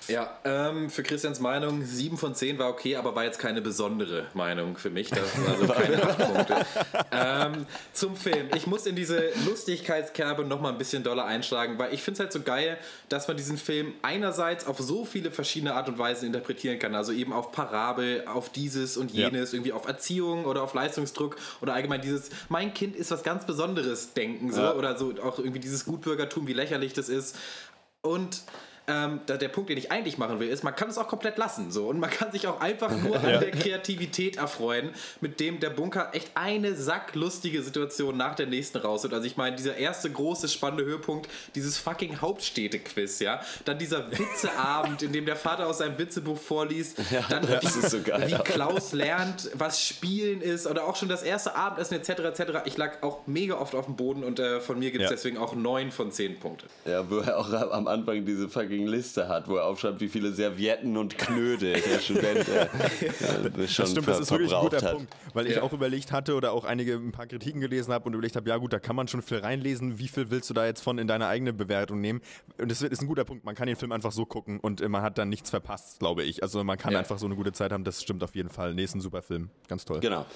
[0.08, 4.26] Ja, ähm, für Christians Meinung 7 von 10 war okay, aber war jetzt keine besondere
[4.34, 5.10] Meinung für mich.
[5.10, 6.66] Das sind also keine 8 Punkte.
[7.12, 8.48] Ähm, zum Film.
[8.54, 12.32] Ich muss in diese Lustigkeitskerbe nochmal ein bisschen doller einschlagen, weil ich finde es halt
[12.32, 16.78] so geil, dass man diesen Film einerseits auf so viele verschiedene Art und Weisen interpretieren
[16.78, 16.94] kann.
[16.94, 19.56] Also eben auf Parabel, auf dieses und jenes, ja.
[19.56, 24.12] irgendwie auf Erziehung oder auf Leistungsdruck oder allgemein dieses, mein Kind ist was ganz Besonderes
[24.12, 24.74] denken so ja.
[24.74, 27.36] oder so auch irgendwie dieses Gutbürgertum, wie lächerlich das ist.
[28.02, 28.42] Und
[28.88, 31.38] ähm, da, der Punkt, den ich eigentlich machen will, ist, man kann es auch komplett
[31.38, 31.70] lassen.
[31.72, 31.88] So.
[31.88, 36.10] Und man kann sich auch einfach nur an der Kreativität erfreuen, mit dem der Bunker
[36.12, 39.12] echt eine sacklustige Situation nach der nächsten rausholt.
[39.12, 43.40] Also ich meine, dieser erste große spannende Höhepunkt, dieses fucking Hauptstädte-Quiz, ja.
[43.64, 46.98] Dann dieser Witzeabend, in dem der Vater aus seinem Witzebuch vorliest.
[47.16, 51.22] Ja, dann wie, so geil, wie Klaus lernt, was Spielen ist oder auch schon das
[51.22, 52.10] erste Abendessen etc.
[52.10, 52.42] etc.
[52.64, 55.14] Ich lag auch mega oft auf dem Boden und äh, von mir gibt es ja.
[55.14, 56.66] deswegen auch neun von zehn Punkte.
[56.84, 60.08] Ja, wo er auch am Anfang diese fucking fucking Liste hat, wo er aufschreibt, wie
[60.08, 62.68] viele Servietten und Knödel der Student äh,
[63.56, 64.92] das stimmt, das ist wirklich ein guter hat.
[64.94, 68.14] Punkt, weil ich auch überlegt hatte oder auch einige ein paar Kritiken gelesen habe und
[68.14, 70.66] überlegt habe, ja gut, da kann man schon viel reinlesen, wie viel willst du da
[70.66, 72.20] jetzt von in deine eigene Bewertung nehmen?
[72.58, 75.02] Und das ist ein guter Punkt, man kann den Film einfach so gucken und man
[75.02, 76.42] hat dann nichts verpasst, glaube ich.
[76.42, 76.98] Also man kann ja.
[76.98, 78.74] einfach so eine gute Zeit haben, das stimmt auf jeden Fall.
[78.74, 80.00] Nächsten super Film, ganz toll.
[80.00, 80.26] Genau.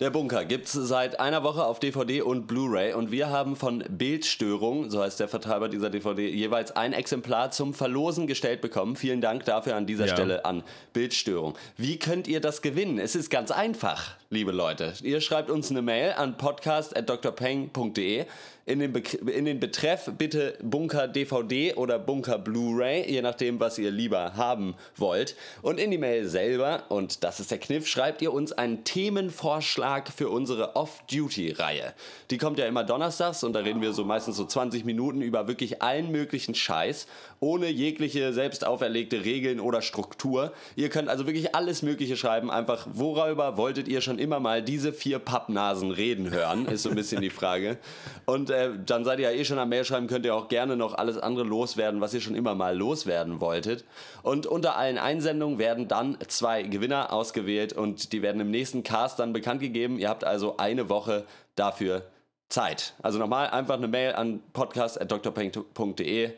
[0.00, 4.90] Der Bunker gibt's seit einer Woche auf DVD und Blu-ray und wir haben von Bildstörung,
[4.90, 8.96] so heißt der Vertreiber dieser DVD, jeweils ein Exemplar zum Verlosen gestellt bekommen.
[8.96, 10.14] Vielen Dank dafür an dieser Ja.
[10.14, 11.54] Stelle an Bildstörung.
[11.76, 12.98] Wie könnt ihr das gewinnen?
[12.98, 14.94] Es ist ganz einfach, liebe Leute.
[15.02, 18.24] Ihr schreibt uns eine Mail an podcast.drpeng.de.
[18.66, 23.90] In den, in den Betreff bitte Bunker DVD oder Bunker Blu-ray, je nachdem, was ihr
[23.90, 25.36] lieber haben wollt.
[25.60, 30.08] Und in die Mail selber, und das ist der Kniff, schreibt ihr uns einen Themenvorschlag
[30.10, 31.92] für unsere Off-Duty-Reihe.
[32.30, 35.46] Die kommt ja immer donnerstags und da reden wir so meistens so 20 Minuten über
[35.46, 37.06] wirklich allen möglichen Scheiß,
[37.44, 40.54] ohne jegliche selbst auferlegte Regeln oder Struktur.
[40.76, 42.50] Ihr könnt also wirklich alles Mögliche schreiben.
[42.50, 46.94] Einfach, worüber wolltet ihr schon immer mal diese vier Pappnasen reden hören, ist so ein
[46.94, 47.76] bisschen die Frage.
[48.24, 50.74] Und äh, dann seid ihr ja eh schon am Mail schreiben, könnt ihr auch gerne
[50.74, 53.84] noch alles andere loswerden, was ihr schon immer mal loswerden wolltet.
[54.22, 59.18] Und unter allen Einsendungen werden dann zwei Gewinner ausgewählt und die werden im nächsten Cast
[59.18, 59.98] dann bekannt gegeben.
[59.98, 61.26] Ihr habt also eine Woche
[61.56, 62.06] dafür
[62.48, 62.94] Zeit.
[63.02, 66.32] Also nochmal einfach eine Mail an podcast.drpeng.de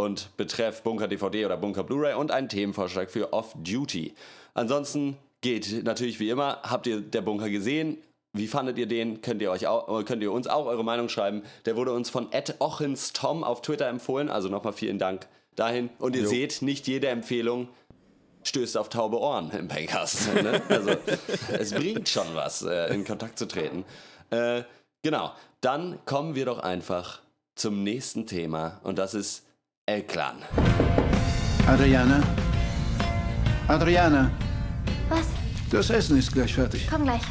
[0.00, 4.14] und betreff Bunker DVD oder Bunker Blu-ray und einen Themenvorschlag für Off-Duty.
[4.54, 7.98] Ansonsten geht natürlich wie immer, habt ihr der Bunker gesehen?
[8.32, 9.22] Wie fandet ihr den?
[9.22, 11.42] Könnt ihr, euch auch, könnt ihr uns auch eure Meinung schreiben.
[11.64, 12.54] Der wurde uns von Ed
[13.12, 14.30] Tom auf Twitter empfohlen.
[14.30, 15.90] Also nochmal vielen Dank dahin.
[15.98, 16.28] Und ihr Jo.
[16.28, 17.68] seht, nicht jede Empfehlung
[18.44, 20.32] stößt auf taube Ohren im Pencast.
[20.42, 20.62] Ne?
[20.68, 20.90] Also
[21.52, 23.84] es bringt schon was, äh, in Kontakt zu treten.
[24.30, 24.62] Äh,
[25.02, 27.20] genau, dann kommen wir doch einfach
[27.56, 29.44] zum nächsten Thema und das ist
[29.90, 30.36] El Clan.
[31.66, 32.20] Adriana?
[33.66, 34.30] Adriana,
[35.08, 35.26] Was?
[35.68, 36.86] das Essen ist gleich fertig.
[36.88, 37.22] Komm gleich.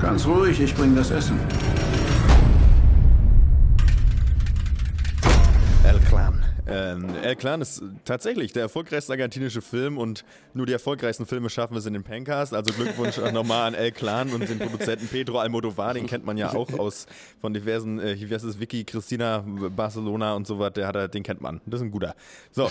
[0.00, 1.38] Ganz ruhig, ich bringe das Essen.
[6.92, 10.24] Ähm, El Clan ist tatsächlich der erfolgreichste argentinische Film und
[10.54, 12.54] nur die erfolgreichsten Filme schaffen es in den Pencast.
[12.54, 16.52] Also Glückwunsch nochmal an El Clan und den Produzenten Pedro Almodovar, den kennt man ja
[16.52, 17.06] auch aus
[17.40, 21.08] von diversen, äh, wie heißt es, Vicky, Christina, Barcelona und so was, der hat er,
[21.08, 21.60] den kennt man.
[21.66, 22.14] Das ist ein guter.
[22.50, 22.64] So,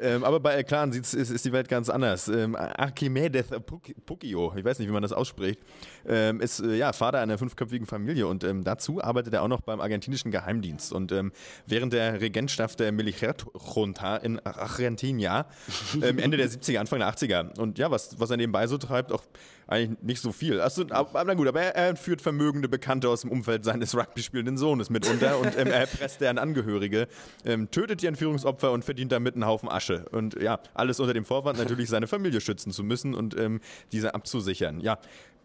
[0.00, 2.28] äh, ähm, aber bei El Clan ist, ist die Welt ganz anders.
[2.28, 5.60] Ähm, Archimedes Puc- Puccio, ich weiß nicht, wie man das ausspricht,
[6.06, 9.60] ähm, ist äh, ja Vater einer fünfköpfigen Familie und ähm, dazu arbeitet er auch noch
[9.60, 10.92] beim argentinischen Geheimdienst.
[10.92, 11.32] Und ähm,
[11.66, 12.92] während der Regentschaft der
[13.24, 15.46] Militärjunta in Argentina
[16.02, 17.58] ähm, Ende der 70er, Anfang der 80er.
[17.58, 19.22] Und ja, was, was er nebenbei so treibt, auch
[19.66, 20.60] eigentlich nicht so viel.
[20.60, 24.22] Also, aber, na gut, aber er, er entführt vermögende Bekannte aus dem Umfeld seines Rugby
[24.22, 27.08] spielenden Sohnes mitunter und ähm, er erpresst deren Angehörige,
[27.44, 30.04] ähm, tötet die Entführungsopfer und verdient damit einen Haufen Asche.
[30.10, 33.60] Und ja, alles unter dem Vorwand, natürlich seine Familie schützen zu müssen und ähm,
[33.92, 34.80] diese abzusichern.
[34.80, 34.98] Ja,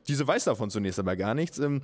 [0.08, 1.60] diese weiß davon zunächst aber gar nichts.
[1.60, 1.82] Ähm,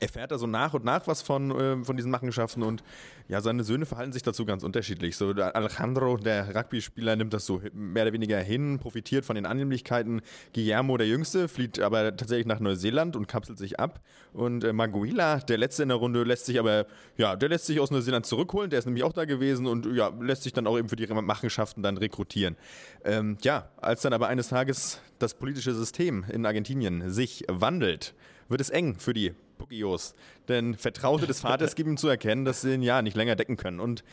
[0.00, 2.82] erfährt er so nach und nach was von, äh, von diesen Machenschaften und
[3.28, 5.16] ja, seine Söhne verhalten sich dazu ganz unterschiedlich.
[5.16, 10.22] So, Alejandro, der Rugby-Spieler, nimmt das so mehr oder weniger hin, profitiert von den Annehmlichkeiten.
[10.54, 14.00] Guillermo, der Jüngste, flieht aber tatsächlich nach Neuseeland und kapselt sich ab.
[14.32, 17.80] Und äh, Maguila, der Letzte in der Runde, lässt sich aber, ja, der lässt sich
[17.80, 18.70] aus Neuseeland zurückholen.
[18.70, 21.06] Der ist nämlich auch da gewesen und ja, lässt sich dann auch eben für die
[21.06, 22.56] Machenschaften dann rekrutieren.
[23.04, 28.14] Ähm, ja, als dann aber eines Tages das politische System in Argentinien sich wandelt,
[28.48, 30.14] wird es eng für die Puccios.
[30.48, 33.56] Denn Vertraute des Vaters geben ihm zu erkennen, dass sie ihn ja nicht länger decken
[33.56, 33.80] können.
[33.80, 34.04] Und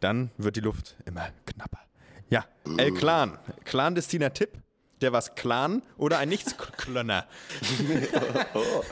[0.00, 1.80] dann wird die Luft immer knapper.
[2.28, 2.44] Ja,
[2.76, 3.38] El Clan.
[3.64, 4.50] Clandestiner Tipp.
[5.02, 7.26] Der was Clan oder ein Nichtsklönner?
[8.54, 8.82] oh,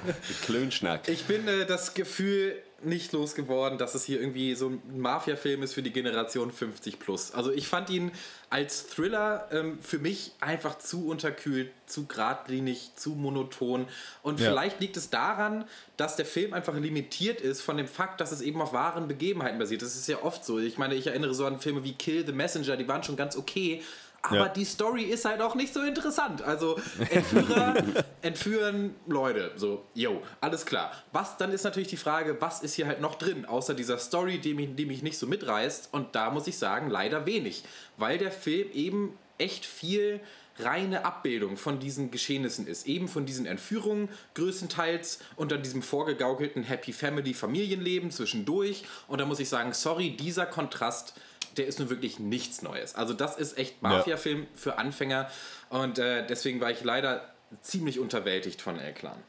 [0.44, 1.08] Klönschnack.
[1.08, 5.74] Ich bin äh, das Gefühl nicht losgeworden, dass es hier irgendwie so ein Mafia-Film ist
[5.74, 7.32] für die Generation 50 plus.
[7.32, 8.10] Also ich fand ihn
[8.50, 13.86] als Thriller ähm, für mich einfach zu unterkühlt, zu geradlinig, zu monoton.
[14.22, 14.50] Und Ja.
[14.50, 15.64] vielleicht liegt es daran,
[15.96, 19.58] dass der Film einfach limitiert ist von dem Fakt, dass es eben auf wahren Begebenheiten
[19.58, 19.82] basiert.
[19.82, 20.58] Das ist ja oft so.
[20.58, 23.36] Ich meine, ich erinnere so an Filme wie Kill the Messenger, die waren schon ganz
[23.36, 23.82] okay.
[24.26, 24.48] Aber Ja.
[24.48, 26.40] die Story ist halt auch nicht so interessant.
[26.42, 26.78] Also
[27.10, 27.74] Entführer
[28.22, 29.52] entführen Leute.
[29.56, 30.92] So, yo, alles klar.
[31.12, 34.38] Was, dann ist natürlich die Frage, was ist hier halt noch drin, außer dieser Story,
[34.38, 35.90] die mich, die mich nicht so mitreißt.
[35.92, 37.64] Und da muss ich sagen, leider wenig.
[37.98, 40.20] Weil der Film eben echt viel
[40.58, 42.86] reine Abbildung von diesen Geschehnissen ist.
[42.86, 48.84] Eben von diesen Entführungen größtenteils und dann diesem vorgegaukelten Happy Family Familienleben zwischendurch.
[49.08, 51.14] Und da muss ich sagen, sorry, dieser Kontrast,
[51.58, 52.94] der ist nun wirklich nichts Neues.
[52.94, 55.28] Also das ist echt Mafia-Film für Anfänger
[55.68, 57.22] und äh, deswegen war ich leider
[57.62, 59.22] ziemlich unterwältigt von El Clan.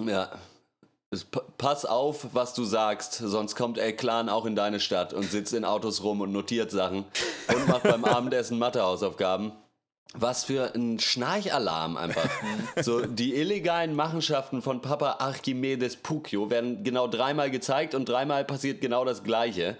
[0.00, 0.30] Ja.
[1.58, 5.52] Pass auf, was du sagst, sonst kommt El Clan auch in deine Stadt und sitzt
[5.52, 7.04] in Autos rum und notiert Sachen
[7.48, 9.50] und macht beim Abendessen Mathehausaufgaben.
[10.14, 12.28] was für ein Schnarchalarm einfach.
[12.80, 18.80] so, die illegalen Machenschaften von Papa Archimedes Puccio werden genau dreimal gezeigt und dreimal passiert
[18.80, 19.76] genau das Gleiche.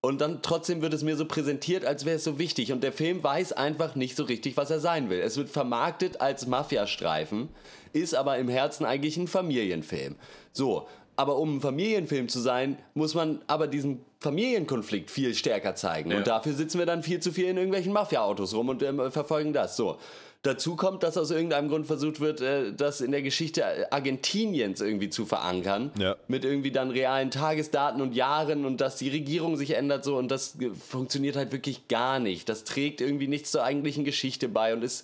[0.00, 2.70] Und dann trotzdem wird es mir so präsentiert, als wäre es so wichtig.
[2.72, 5.20] Und der Film weiß einfach nicht so richtig, was er sein will.
[5.20, 7.48] Es wird vermarktet als Mafiastreifen,
[7.92, 10.14] ist aber im Herzen eigentlich ein Familienfilm.
[10.52, 16.12] So, aber um ein Familienfilm zu sein, muss man aber diesen Familienkonflikt viel stärker zeigen.
[16.12, 16.18] Ja.
[16.18, 19.52] Und dafür sitzen wir dann viel zu viel in irgendwelchen Mafia-Autos rum und ähm, verfolgen
[19.52, 19.76] das.
[19.76, 19.98] So.
[20.42, 25.10] Dazu kommt, dass aus irgendeinem Grund versucht wird, äh, das in der Geschichte Argentiniens irgendwie
[25.10, 25.90] zu verankern.
[25.98, 26.14] Ja.
[26.28, 30.30] Mit irgendwie dann realen Tagesdaten und Jahren und dass die Regierung sich ändert so und
[30.30, 32.48] das äh, funktioniert halt wirklich gar nicht.
[32.48, 35.02] Das trägt irgendwie nichts zur eigentlichen Geschichte bei und es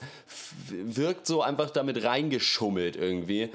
[0.68, 3.50] wirkt so einfach damit reingeschummelt irgendwie.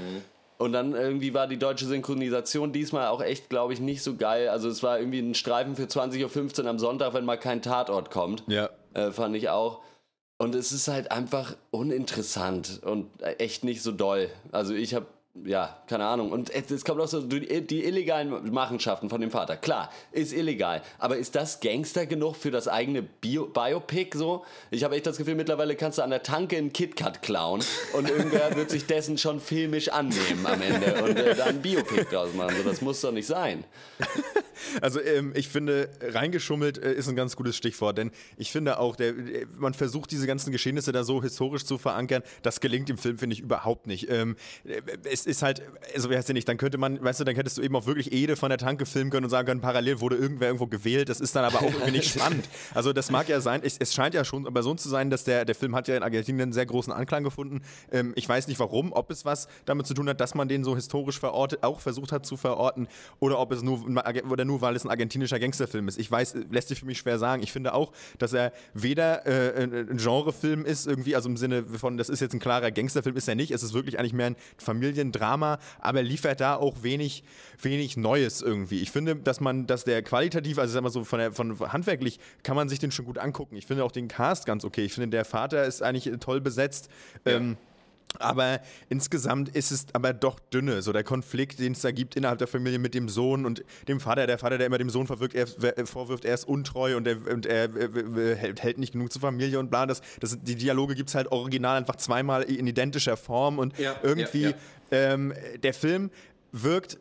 [0.58, 4.50] Und dann irgendwie war die deutsche Synchronisation diesmal auch echt, glaube ich, nicht so geil.
[4.50, 8.12] Also es war irgendwie ein Streifen für 20.15 Uhr am Sonntag, wenn mal kein Tatort
[8.12, 8.44] kommt.
[8.48, 8.70] Ja.
[8.94, 9.80] Äh, fand ich auch.
[10.42, 13.08] Und es ist halt einfach uninteressant und
[13.40, 14.30] echt nicht so doll.
[14.54, 16.32] Also ich habe, ja, keine Ahnung.
[16.32, 19.58] Und es kommt auch so, die, illegalen Machenschaften von dem Vater.
[19.58, 20.82] Klar, ist illegal.
[20.98, 24.44] Aber ist das Gangster genug für das eigene Bio Biopic so?
[24.72, 27.62] Ich habe echt das Gefühl, mittlerweile kannst du an der Tanke einen KitKat klauen
[27.94, 32.06] und irgendwer wird sich dessen schon filmisch annehmen am Ende und äh, da ein Biopic
[32.10, 32.56] draus machen.
[32.58, 33.64] So, das muss doch nicht sein.
[34.82, 38.96] Also ähm, ich finde, reingeschummelt äh, ist ein ganz gutes Stichwort, denn ich finde auch,
[38.96, 42.98] der, äh, man versucht diese ganzen Geschehnisse da so historisch zu verankern, das gelingt im
[42.98, 44.10] Film, finde ich, überhaupt nicht.
[44.10, 45.62] Ähm, äh, es ist halt,
[45.96, 47.86] also wer heißt denn nicht, dann könnte man, weißt du, dann hättest du eben auch
[47.86, 51.10] wirklich Ede von der Tanke filmen können und sagen können, parallel wurde irgendwer irgendwo gewählt,
[51.10, 52.46] das ist dann aber auch irgendwie nicht spannend.
[52.74, 55.24] Also das mag ja sein, es, es scheint ja schon aber so zu sein, dass
[55.24, 57.62] der, der Film hat ja in Argentinien einen sehr großen Anklang gefunden.
[57.92, 60.64] Ähm, ich weiß nicht warum, ob es was damit zu tun hat, dass man den
[60.64, 62.88] so historisch verortet, auch versucht hat zu verorten,
[63.20, 63.86] oder ob es nur,
[64.30, 66.00] oder nur weil es ein argentinischer Gangsterfilm ist.
[66.00, 67.44] Ich weiß, lässt sich für mich schwer sagen.
[67.44, 71.98] Ich finde auch, dass er weder äh, ein Genrefilm ist, irgendwie, also im Sinne von,
[71.98, 73.52] das ist jetzt ein klarer Gangsterfilm, ist er nicht.
[73.52, 74.36] Es ist wirklich eigentlich mehr ein
[75.10, 77.24] Familiendrama, aber er liefert da auch wenig,
[77.62, 78.82] wenig Neues irgendwie.
[78.82, 82.20] Ich finde, dass man, dass der qualitativ, also sag mal so von, der, von handwerklich,
[82.44, 83.56] kann man sich den schon gut angucken.
[83.56, 84.86] Ich finde auch den Cast ganz okay.
[84.86, 86.90] Ich finde, der Vater ist eigentlich toll besetzt.
[87.26, 87.58] Ähm,
[88.18, 92.40] aber insgesamt ist es aber doch dünne, so der Konflikt, den es da gibt innerhalb
[92.40, 94.26] der Familie mit dem Sohn und dem Vater.
[94.26, 97.18] Der Vater, der immer dem Sohn verwirkt, er, wer- vorwirft, er ist untreu und er,
[97.32, 99.86] und er äh, hält, nicht genug zur Familie und bla.
[99.86, 103.96] Das, das, die Dialoge gibt es halt original einfach zweimal in identischer Form und Ja,
[104.02, 104.56] irgendwie ja, ja.
[104.92, 106.10] Ähm, der Film
[106.52, 106.98] wirkt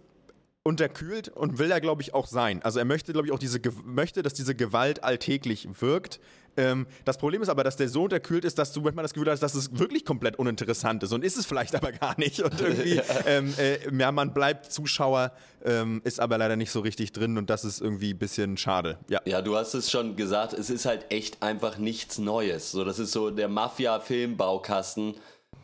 [0.63, 2.63] unterkühlt und will er, glaube ich, auch sein.
[2.63, 6.21] Also er möchte, glaube ich, auch diese, möchte, dass diese Gewalt alltäglich wirkt.
[6.59, 9.31] Ähm, das Problem ist aber, dass der so unterkühlt ist, dass du manchmal das Gefühl
[9.31, 11.13] hast, dass es wirklich komplett uninteressant ist.
[11.13, 12.41] Und ist es vielleicht aber gar nicht.
[12.41, 15.33] Und irgendwie, ähm, äh, ja, man bleibt Zuschauer,
[15.65, 18.99] ähm, ist aber leider nicht so richtig drin und das ist irgendwie ein bisschen schade.
[19.09, 19.21] Ja.
[19.25, 22.73] Ja, du hast es schon gesagt, es ist halt echt einfach nichts Neues.
[22.73, 25.15] So, das ist so der Mafia-Filmbaukasten.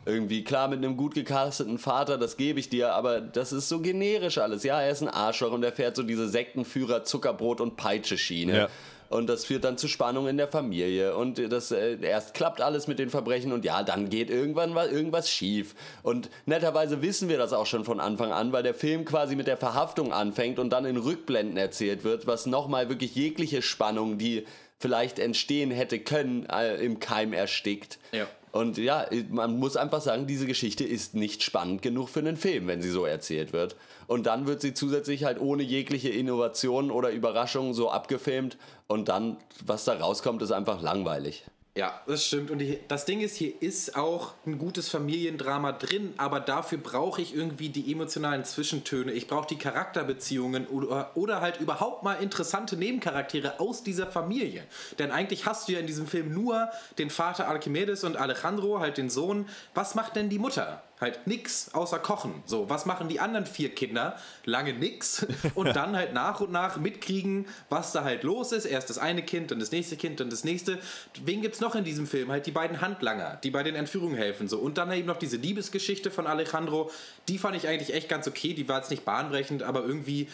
[0.07, 3.79] Irgendwie klar mit einem gut gecasteten Vater, das gebe ich dir, aber das ist so
[3.79, 4.63] generisch alles.
[4.63, 8.57] Ja, er ist ein Arschloch und er fährt so diese Sektenführer Zuckerbrot und Peitsche Schiene.
[8.57, 8.69] Ja.
[9.15, 11.15] Und das führt dann zu Spannung in der Familie.
[11.15, 14.89] Und das äh, erst klappt alles mit den Verbrechen und ja, dann geht irgendwann mal
[14.89, 15.73] irgendwas schief.
[16.03, 19.47] Und netterweise wissen wir das auch schon von Anfang an, weil der Film quasi mit
[19.47, 24.45] der Verhaftung anfängt und dann in Rückblenden erzählt wird, was nochmal wirklich jegliche Spannung, die
[24.79, 27.99] vielleicht entstehen hätte können, äh, im Keim erstickt.
[28.11, 28.27] Ja.
[28.51, 32.67] Und ja, man muss einfach sagen, diese Geschichte ist nicht spannend genug für einen Film,
[32.67, 33.77] wenn sie so erzählt wird.
[34.07, 38.57] Und dann wird sie zusätzlich halt ohne jegliche Innovation oder Überraschung so abgefilmt.
[38.87, 41.45] Und dann, was da rauskommt, ist einfach langweilig.
[41.77, 42.51] Ja, das stimmt.
[42.51, 47.35] Und das Ding ist, hier ist auch ein gutes Familiendrama drin, aber dafür brauche ich
[47.35, 49.11] irgendwie die emotionalen Zwischentöne.
[49.11, 54.63] Ich brauche die Charakterbeziehungen oder, oder halt überhaupt mal interessante Nebencharaktere aus dieser Familie.
[54.99, 58.97] Denn eigentlich hast du ja in diesem Film nur den Vater Archimedes und Alejandro, halt
[58.97, 59.49] den Sohn.
[59.73, 60.81] Was macht denn die Mutter?
[61.05, 62.41] Halt nix außer kochen.
[62.47, 64.17] So, was machen die anderen vier Kinder?
[64.43, 65.23] Lange nix.
[65.53, 68.65] Und dann halt nach und nach mitkriegen, was da halt los ist.
[68.65, 70.79] Erst das eine Kind, dann das nächste Kind, dann das nächste.
[71.23, 72.31] Wen gibt's noch in diesem Film?
[72.31, 74.47] Halt die beiden Handlanger, die bei den Entführungen helfen.
[74.47, 74.57] So.
[74.57, 76.89] Und dann eben noch diese Liebesgeschichte von Alejandro.
[77.27, 78.55] Die fand ich eigentlich echt ganz okay.
[78.55, 80.27] Die war jetzt nicht bahnbrechend, aber irgendwie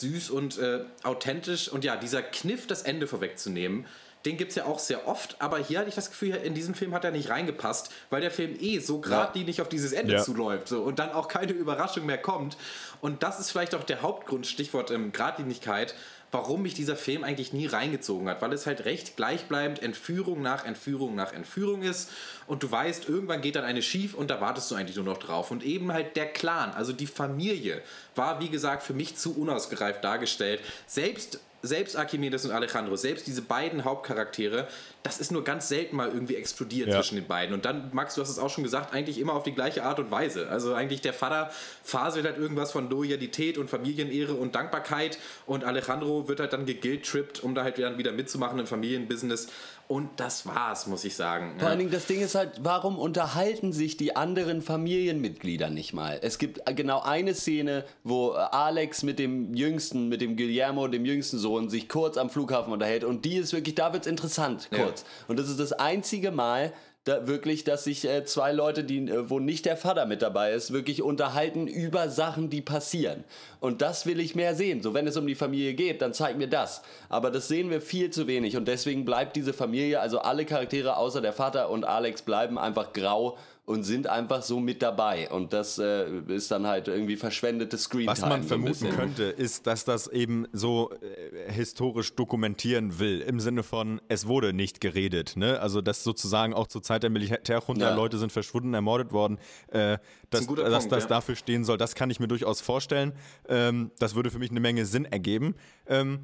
[0.00, 1.68] süß und äh, authentisch.
[1.68, 3.86] Und ja, dieser Kniff, das Ende vorwegzunehmen,
[4.24, 6.74] den gibt es ja auch sehr oft, aber hier hatte ich das Gefühl, in diesem
[6.74, 10.22] Film hat er nicht reingepasst, weil der Film eh so geradlinig auf dieses Ende Ja.
[10.22, 12.56] zuläuft so, und dann auch keine Überraschung mehr kommt.
[13.00, 15.94] Und das ist vielleicht auch der Hauptgrund, Stichwort ähm, Gradlinigkeit,
[16.36, 20.66] warum mich dieser Film eigentlich nie reingezogen hat, weil es halt recht gleichbleibend Entführung nach
[20.66, 22.10] Entführung nach Entführung ist
[22.46, 25.16] und du weißt, irgendwann geht dann eine schief und da wartest du eigentlich nur noch
[25.16, 25.50] drauf.
[25.50, 27.80] Und eben halt der Clan, also die Familie,
[28.14, 30.60] war wie gesagt für mich zu unausgereift dargestellt.
[30.86, 34.68] Selbst selbst Archimedes und Alejandro, selbst diese beiden Hauptcharaktere,
[35.02, 36.96] das ist nur ganz selten mal irgendwie explodiert Ja.
[36.96, 37.54] zwischen den beiden.
[37.54, 39.98] Und dann, Max, du hast es auch schon gesagt, eigentlich immer auf die gleiche Art
[39.98, 40.48] und Weise.
[40.48, 41.50] Also eigentlich der Vater
[41.82, 47.42] faselt halt irgendwas von Loyalität und Familienehre und Dankbarkeit und Alejandro wird halt dann geguilt-trippt,
[47.42, 49.48] um da halt wieder mitzumachen im Familienbusiness.
[49.88, 51.54] Und das war's, muss ich sagen.
[51.58, 56.18] Vor allen Dingen, das Ding ist halt, warum unterhalten sich die anderen Familienmitglieder nicht mal?
[56.22, 61.04] Es gibt genau eine Szene, wo äh, Alex mit dem Jüngsten, mit dem Guillermo, dem
[61.04, 63.04] jüngsten Sohn, sich kurz am Flughafen unterhält.
[63.04, 64.82] Und die ist wirklich, da wird's interessant, Ja.
[64.84, 65.04] kurz.
[65.28, 66.72] Und das ist das einzige Mal,
[67.06, 70.52] da wirklich, dass sich äh, zwei Leute, die, äh, wo nicht der Vater mit dabei
[70.52, 73.22] ist, wirklich unterhalten über Sachen, die passieren.
[73.60, 74.82] Und das will ich mehr sehen.
[74.82, 76.82] So, wenn es um die Familie geht, dann zeig mir das.
[77.08, 78.56] Aber das sehen wir viel zu wenig.
[78.56, 82.92] Und deswegen bleibt diese Familie, also alle Charaktere außer der Vater und Alex bleiben einfach
[82.92, 85.28] grau und sind einfach so mit dabei.
[85.28, 88.12] Und das äh, ist dann halt irgendwie verschwendete Screentime.
[88.12, 93.40] Was man so vermuten könnte, ist, dass das eben so äh, historisch dokumentieren will, im
[93.40, 95.36] Sinne von, es wurde nicht geredet.
[95.36, 95.60] Ne?
[95.60, 97.94] Also, dass sozusagen auch zur Zeit der Militärjunta Ja.
[97.94, 99.38] Leute sind verschwunden, ermordet worden,
[99.68, 99.98] äh,
[100.30, 101.08] dass, dass Punkt, das ja.
[101.08, 103.14] dafür stehen soll, das kann ich mir durchaus vorstellen.
[103.48, 105.56] Ähm, das würde für mich eine Menge Sinn ergeben.
[105.88, 106.20] Ähm,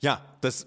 [0.00, 0.66] ja, das,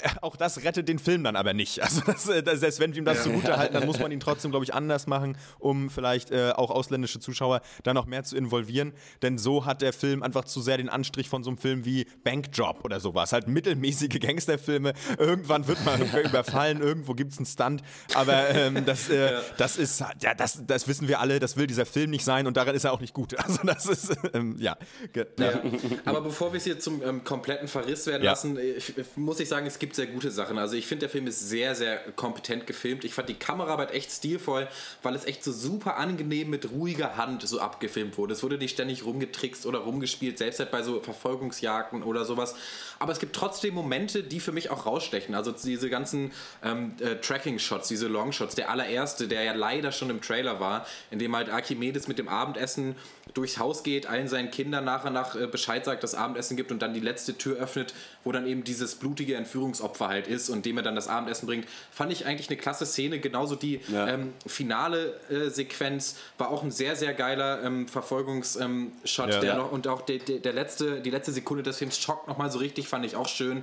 [0.22, 1.82] auch das rettet den Film dann aber nicht.
[1.82, 4.50] Also das, äh, selbst wenn wir ihm das zugute halten, dann muss man ihn trotzdem,
[4.50, 8.92] glaube ich, anders machen, um vielleicht äh, auch ausländische Zuschauer da noch mehr zu involvieren.
[9.22, 12.06] Denn so hat der Film einfach zu sehr den Anstrich von so einem Film wie
[12.24, 13.32] Bankjob oder sowas.
[13.32, 14.92] Halt mittelmäßige Gangsterfilme.
[15.18, 17.82] Irgendwann wird man überfallen, irgendwo gibt es einen Stunt.
[18.14, 21.86] Aber ähm, das, äh, das ist, ja, das, das wissen wir alle, das will dieser
[21.86, 23.34] Film nicht sein und daran ist er auch nicht gut.
[23.46, 24.76] Also das ist, ähm, ja.
[25.14, 25.60] Ja.
[26.04, 28.32] Aber bevor wir es hier zum ähm, kompletten Verriss werden Ja.
[28.32, 30.58] lassen, äh, ich- muss ich sagen, es gibt sehr gute Sachen.
[30.58, 33.04] Also ich finde, der Film ist sehr, sehr kompetent gefilmt.
[33.04, 34.68] Ich fand die Kameraarbeit echt stilvoll,
[35.02, 38.34] weil es echt so super angenehm mit ruhiger Hand so abgefilmt wurde.
[38.34, 42.54] Es wurde nicht ständig rumgetrickst oder rumgespielt, selbst halt bei so Verfolgungsjagden oder sowas.
[42.98, 45.34] Aber es gibt trotzdem Momente, die für mich auch rausstechen.
[45.34, 46.32] Also diese ganzen
[46.64, 48.54] ähm, äh, Tracking-Shots, diese Longshots.
[48.54, 52.28] Der allererste, der ja leider schon im Trailer war, in dem halt Archimedes mit dem
[52.28, 52.96] Abendessen
[53.36, 56.72] durchs Haus geht, allen seinen Kindern nach und nach äh, Bescheid sagt, dass Abendessen gibt
[56.72, 60.64] und dann die letzte Tür öffnet, wo dann eben dieses blutige Entführungsopfer halt ist und
[60.66, 63.18] dem er dann das Abendessen bringt, fand ich eigentlich eine klasse Szene.
[63.20, 64.08] Genauso die Ja.
[64.08, 69.42] ähm, finale äh, Sequenz war auch ein sehr, sehr geiler ähm, Verfolgungsshot, ähm, Ja.
[69.42, 69.60] Ja.
[69.60, 72.88] und auch der, der, der letzte, die letzte Sekunde des Films schockt nochmal so richtig,
[72.88, 73.62] fand ich auch schön.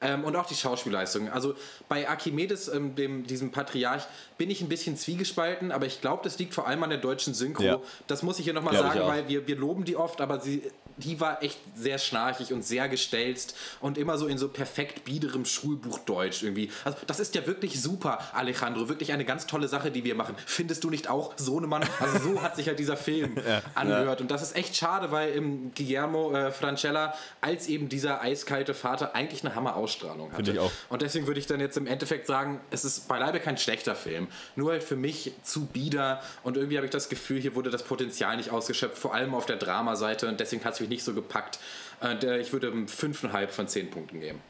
[0.00, 1.28] Ähm, und auch die Schauspielleistung.
[1.28, 1.54] Also
[1.88, 6.38] bei Archimedes, ähm, dem, diesem Patriarch, bin ich ein bisschen zwiegespalten, aber ich glaube, das
[6.38, 7.62] liegt vor allem an der deutschen Synchro.
[7.62, 7.80] Ja.
[8.06, 10.62] Das muss ich hier nochmal sagen, weil wir, wir loben die oft, aber sie,
[10.98, 15.44] die war echt sehr schnarchig und sehr gestelzt und immer so in so perfekt biederem
[15.44, 16.70] Schulbuchdeutsch irgendwie.
[16.84, 18.88] Also das ist ja wirklich super, Alejandro.
[18.88, 20.34] Wirklich eine ganz tolle Sache, die wir machen.
[20.46, 21.84] Findest du nicht auch, Sohnemann?
[22.00, 23.36] Also so hat sich halt dieser Film
[23.74, 24.20] angehört.
[24.20, 29.14] Und das ist echt schade, weil im Guillermo äh, Francella als eben dieser eiskalte Vater
[29.14, 30.36] eigentlich eine Hammer-Ausstrahlung hatte.
[30.36, 30.72] Finde ich auch.
[30.88, 34.28] Und deswegen würde ich dann jetzt im Endeffekt sagen, es ist beileibe kein schlechter Film.
[34.56, 37.82] Nur halt für mich zu bieder und irgendwie habe ich das Gefühl, hier wurde das
[37.82, 41.14] Potenzial nicht ausgeschöpft, vor allem auf der Dramaseite und deswegen hat es mich nicht so
[41.14, 41.58] gepackt.
[42.00, 44.40] Und, äh, ich würde 5,5 von 10 Punkten geben.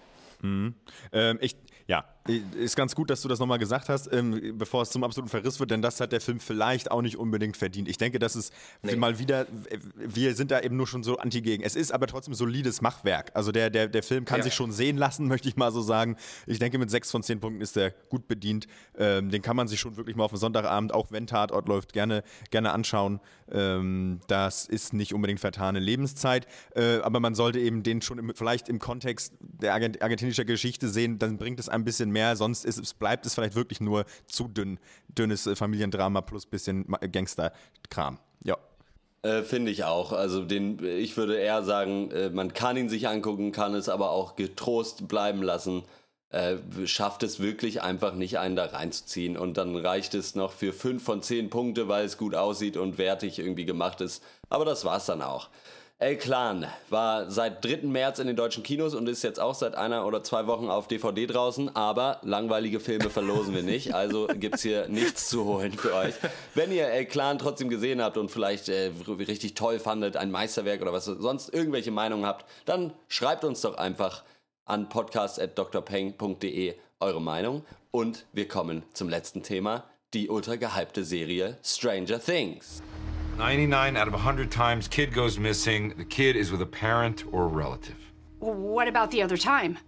[1.13, 2.05] Ähm, ich, ja,
[2.57, 5.59] ist ganz gut, dass du das nochmal gesagt hast, ähm, bevor es zum absoluten Verriss
[5.61, 7.89] wird, denn das hat der Film vielleicht auch nicht unbedingt verdient.
[7.89, 8.53] Ich denke, das ist
[8.83, 8.97] Nee.
[8.97, 9.47] mal wieder,
[9.97, 11.63] wir sind da eben nur schon so anti-gegen.
[11.63, 13.31] Es ist aber trotzdem solides Machwerk.
[13.35, 14.45] Also der, der, der Film kann Ja.
[14.45, 16.17] sich schon sehen lassen, möchte ich mal so sagen.
[16.47, 18.67] Ich denke, mit sechs von zehn Punkten ist er gut bedient.
[18.97, 21.93] Ähm, den kann man sich schon wirklich mal auf einen Sonntagabend, auch wenn Tatort läuft,
[21.93, 23.21] gerne, gerne anschauen.
[23.51, 28.33] Ähm, das ist nicht unbedingt vertane Lebenszeit, äh, aber man sollte eben den schon im,
[28.35, 32.65] vielleicht im Kontext der Argent argentinischer Geschichte sehen, dann bringt es ein bisschen mehr, sonst
[32.65, 38.19] ist bleibt es vielleicht wirklich nur zu dünn, dünnes äh, Familiendrama plus bisschen Gangsterkram.
[38.45, 38.57] Ja.
[39.23, 40.13] Äh, Finde ich auch.
[40.13, 44.11] Also den, ich würde eher sagen, äh, man kann ihn sich angucken, kann es aber
[44.11, 45.85] auch getrost bleiben lassen.
[46.31, 49.37] Äh, schafft es wirklich einfach nicht, einen da reinzuziehen.
[49.37, 52.99] Und dann reicht es noch für 5 von 10 Punkte, weil es gut aussieht und
[52.99, 54.23] wertig irgendwie gemacht ist.
[54.51, 55.49] Aber das war's dann auch.
[56.01, 57.89] El Clan war seit 3.
[57.89, 60.87] März in den deutschen Kinos und ist jetzt auch seit einer oder zwei Wochen auf
[60.87, 61.75] DVD draußen.
[61.75, 66.15] Aber langweilige Filme verlosen wir nicht, also gibt's hier nichts zu holen für euch.
[66.55, 70.83] Wenn ihr El Clan trotzdem gesehen habt und vielleicht äh, richtig toll fandet, ein Meisterwerk
[70.83, 74.23] oder was sonst irgendwelche Meinungen habt, dann schreibt uns doch einfach
[74.67, 77.65] an podcast.drpeng.de eure Meinung.
[77.91, 79.83] Und wir kommen zum letzten Thema,
[80.15, 82.83] die ultra gehypte Serie Stranger Things.
[83.39, 85.95] 99 out of 100 times, kid goes missing.
[85.97, 87.95] The kid is with a parent or a relative.
[88.41, 89.79] What about the other time?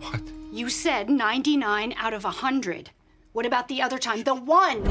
[0.00, 0.20] What?
[0.52, 2.90] You said 99 out of 100.
[3.32, 4.24] What about the other time?
[4.24, 4.82] The one!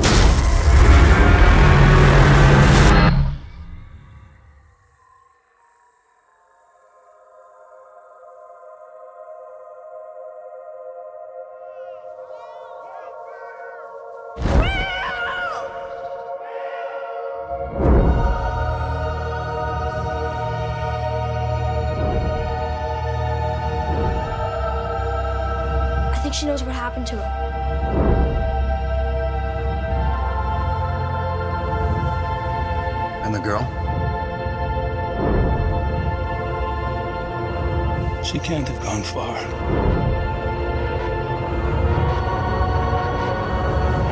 [38.25, 39.37] She can't have gone far.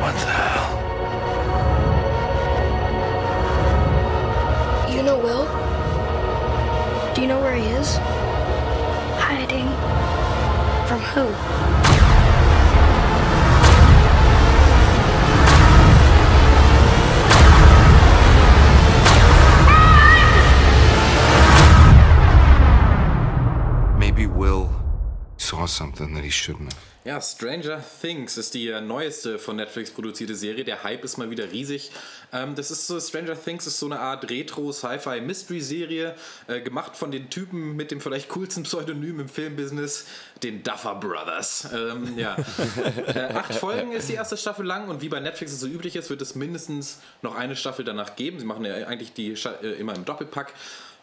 [0.00, 0.70] What the hell?
[4.94, 5.46] You know Will?
[7.12, 7.98] Do you know where he is?
[9.18, 9.68] Hiding.
[10.86, 11.73] From who?
[25.66, 26.82] Saw something that he shouldn't have.
[27.04, 30.64] Ja, Stranger Things ist die äh, neueste von Netflix produzierte Serie.
[30.64, 31.90] Der Hype ist mal wieder riesig.
[32.32, 36.14] Ähm, das ist so, Stranger Things ist so eine Art Retro-Sci-Fi-Mystery-Serie,
[36.46, 40.06] äh, gemacht von den Typen mit dem vielleicht coolsten Pseudonym im Filmbusiness,
[40.42, 41.68] den Duffer Brothers.
[41.74, 42.38] Ähm, ja.
[43.14, 45.96] äh, acht Folgen ist die erste Staffel lang und wie bei Netflix es so üblich
[45.96, 48.38] ist, wird es mindestens noch eine Staffel danach geben.
[48.38, 49.34] Sie machen ja eigentlich die
[49.78, 50.54] immer im Doppelpack.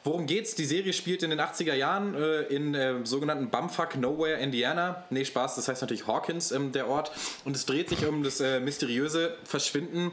[0.03, 0.55] Worum geht's?
[0.55, 5.05] Die Serie spielt in den 80er Jahren äh, in äh, sogenannten Bumfuck Nowhere, Indiana.
[5.11, 7.11] Nee, Spaß, das heißt natürlich Hawkins, ähm, der Ort.
[7.45, 10.11] Und es dreht sich um das äh, mysteriöse Verschwinden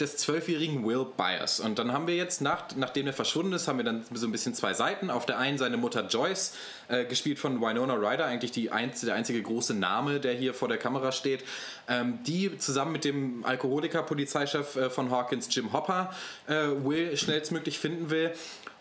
[0.00, 1.60] des zwölfjährigen Will Byers.
[1.60, 4.32] Und dann haben wir jetzt, nach, nachdem er verschwunden ist, haben wir dann so ein
[4.32, 5.10] bisschen zwei Seiten.
[5.10, 6.54] Auf der einen seine Mutter Joyce,
[6.88, 10.68] äh, gespielt von Winona Ryder, eigentlich die einz der einzige große Name, der hier vor
[10.68, 11.44] der Kamera steht,
[11.88, 16.14] ähm, die zusammen mit dem Alkoholiker-Polizeichef äh, von Hawkins, Jim Hopper,
[16.46, 16.54] äh,
[16.84, 18.32] Will schnellstmöglich finden will.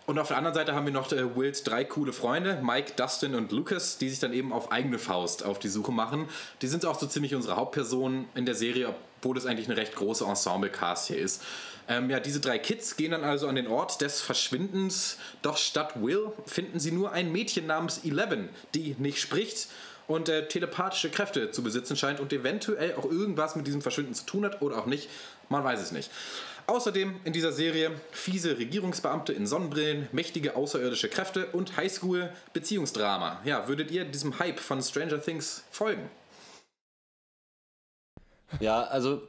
[0.08, 3.36] Und auf der anderen Seite haben wir noch äh, Wills drei coole Freunde, Mike, Dustin
[3.36, 6.30] und Lucas, die sich dann eben auf eigene Faust auf die Suche machen.
[6.62, 9.95] Die sind auch so ziemlich unsere Hauptpersonen in der Serie, obwohl es eigentlich eine recht
[9.95, 11.43] große Ensemble-Cast hier ist.
[11.89, 15.18] Ähm, ja, diese drei Kids gehen dann also an den Ort des Verschwindens.
[15.41, 19.68] Doch statt Will finden sie nur ein Mädchen namens Eleven, die nicht spricht
[20.08, 24.26] und äh, telepathische Kräfte zu besitzen scheint und eventuell auch irgendwas mit diesem Verschwinden zu
[24.26, 25.10] tun hat oder auch nicht.
[25.49, 26.10] Man weiß es nicht.
[26.70, 33.39] Außerdem in dieser Serie fiese Regierungsbeamte in Sonnenbrillen, mächtige außerirdische Kräfte und Highschool-Beziehungsdrama.
[33.45, 36.09] Ja, würdet ihr diesem Hype von Stranger Things folgen?
[38.59, 39.22] Ja, also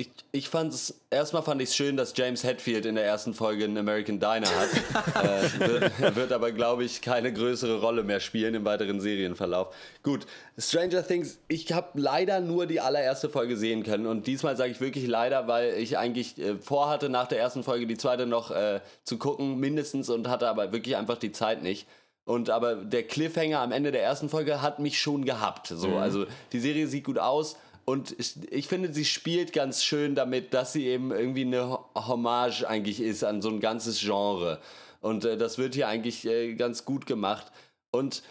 [0.00, 3.34] ich, ich fand es, erstmal fand ich es schön, dass James Hetfield in der ersten
[3.34, 4.68] Folge einen American Diner hat.
[5.24, 5.68] äh,
[6.00, 9.74] wird, wird aber, glaube ich, keine größere Rolle mehr spielen im weiteren Serienverlauf.
[10.02, 10.26] Gut,
[10.58, 14.80] Stranger Things, ich habe leider nur die allererste Folge sehen können und diesmal sage ich
[14.80, 18.80] wirklich leider, weil ich eigentlich äh, vorhatte, nach der ersten Folge die zweite noch äh,
[19.04, 21.86] zu gucken, mindestens, und hatte aber wirklich einfach die Zeit nicht.
[22.24, 25.66] Und aber der Cliffhanger am Ende der ersten Folge hat mich schon gehabt.
[25.68, 25.96] So, Mhm.
[25.96, 27.56] also die Serie sieht gut aus.
[27.90, 31.84] Und ich, ich finde, sie spielt ganz schön damit, dass sie eben irgendwie eine Ho-
[31.96, 34.60] Hommage eigentlich ist an so ein ganzes Genre.
[35.00, 37.50] Und äh, das wird hier eigentlich äh, ganz gut gemacht.
[37.90, 38.22] Und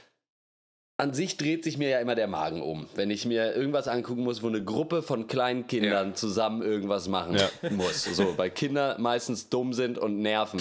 [0.99, 4.23] an sich dreht sich mir ja immer der Magen um, wenn ich mir irgendwas angucken
[4.23, 7.37] muss, wo eine Gruppe von kleinen Kindern zusammen irgendwas machen
[7.71, 8.03] muss.
[8.03, 10.59] So, weil Kinder meistens dumm sind und nerven.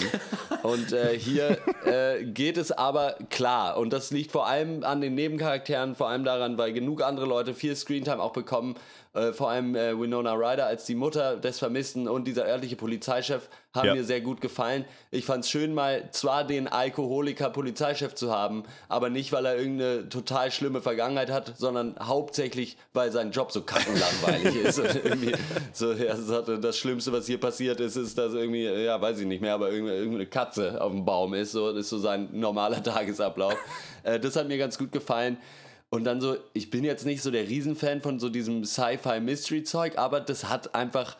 [0.63, 3.77] Und äh, hier äh, geht es aber klar.
[3.77, 7.53] Und das liegt vor allem an den Nebencharakteren, vor allem daran, weil genug andere Leute
[7.53, 8.75] viel Screentime auch bekommen.
[9.13, 13.49] Äh, vor allem äh, Winona Ryder als die Mutter des Vermissten und dieser örtliche Polizeichef
[13.73, 13.95] haben Ja.
[13.95, 14.85] mir sehr gut gefallen.
[15.09, 20.09] Ich fand es schön, mal zwar den Alkoholiker-Polizeichef zu haben, aber nicht, weil er irgendeine
[20.09, 24.81] total schlimme Vergangenheit hat, sondern hauptsächlich, weil sein Job so kackenlangweilig ist.
[25.73, 29.41] So, ja, das Schlimmste, was hier passiert ist, ist, dass irgendwie, ja, weiß ich nicht
[29.41, 31.51] mehr, aber irgendwie- irgendeine Katze auf dem Baum ist.
[31.51, 33.55] So, das ist so sein normaler Tagesablauf.
[34.03, 35.37] Äh, das hat mir ganz gut gefallen.
[35.89, 40.19] Und dann so, ich bin jetzt nicht so der Riesenfan von so diesem Sci-Fi-Mystery-Zeug, aber
[40.19, 41.17] das hat einfach,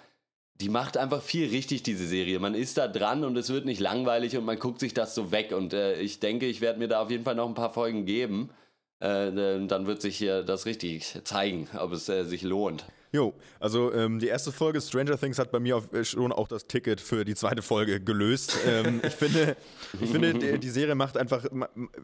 [0.62, 2.40] die macht einfach viel richtig, diese Serie.
[2.40, 5.32] Man ist da dran und es wird nicht langweilig und man guckt sich das so
[5.32, 5.54] weg.
[5.54, 8.06] Und äh, ich denke, ich werde mir da auf jeden Fall noch ein paar Folgen
[8.06, 8.52] geben.
[9.00, 12.86] Äh, dann wird sich hier das richtig zeigen, ob es äh, sich lohnt.
[13.12, 16.48] Jo, also ähm, die erste Folge Stranger Things hat bei mir auf, äh, schon auch
[16.48, 18.56] das Ticket für die zweite Folge gelöst.
[18.68, 19.58] ähm, ich finde,
[20.00, 21.46] ich finde die, die, Serie macht einfach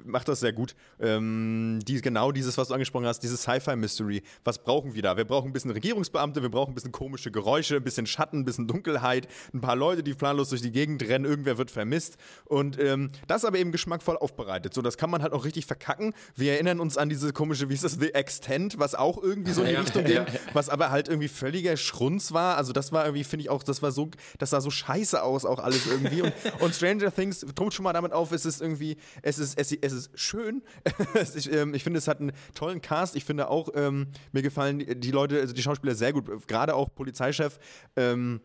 [0.04, 0.76] macht das sehr gut.
[1.00, 4.24] Ähm, die, genau dieses, was du angesprochen hast, dieses Sci-Fi-Mystery.
[4.44, 5.16] Was brauchen wir da?
[5.16, 8.46] Wir brauchen ein bisschen Regierungsbeamte, wir brauchen ein bisschen komische Geräusche, ein bisschen Schatten, ein
[8.46, 12.18] bisschen Dunkelheit, ein paar Leute, die planlos durch die Gegend rennen, irgendwer wird vermisst.
[12.46, 14.74] Und ähm, das aber eben geschmackvoll aufbereitet.
[14.74, 16.16] So, das kann man halt auch richtig verkacken.
[16.36, 19.62] Wir erinnern uns an diese komische, wie ist das, The Extent, was auch irgendwie so
[19.62, 22.58] in die Richtung ging, was aber halt irgendwie völliger Schrunz war.
[22.58, 25.46] Also das war irgendwie, finde ich auch, das war so, das sah so scheiße aus,
[25.46, 26.22] auch alles irgendwie.
[26.22, 29.72] Und, und Stranger Things droht schon mal damit auf, es ist irgendwie, es ist, es,
[29.72, 30.64] es ist schön.
[31.36, 33.16] ich, ähm, ich finde, es hat einen tollen Cast.
[33.16, 36.48] Ich finde auch, ähm, mir gefallen die, die Leute, also die Schauspieler sehr gut.
[36.48, 37.60] Gerade auch Polizeichef.
[37.96, 38.42] Ähm,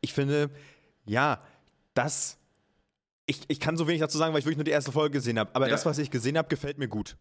[0.00, 0.50] ich finde,
[1.06, 1.40] ja,
[1.94, 2.38] das.
[3.26, 5.38] Ich, ich kann so wenig dazu sagen, weil ich wirklich nur die erste Folge gesehen
[5.38, 5.54] habe.
[5.54, 5.70] Aber ja.
[5.70, 7.16] das, was ich gesehen habe, gefällt mir gut.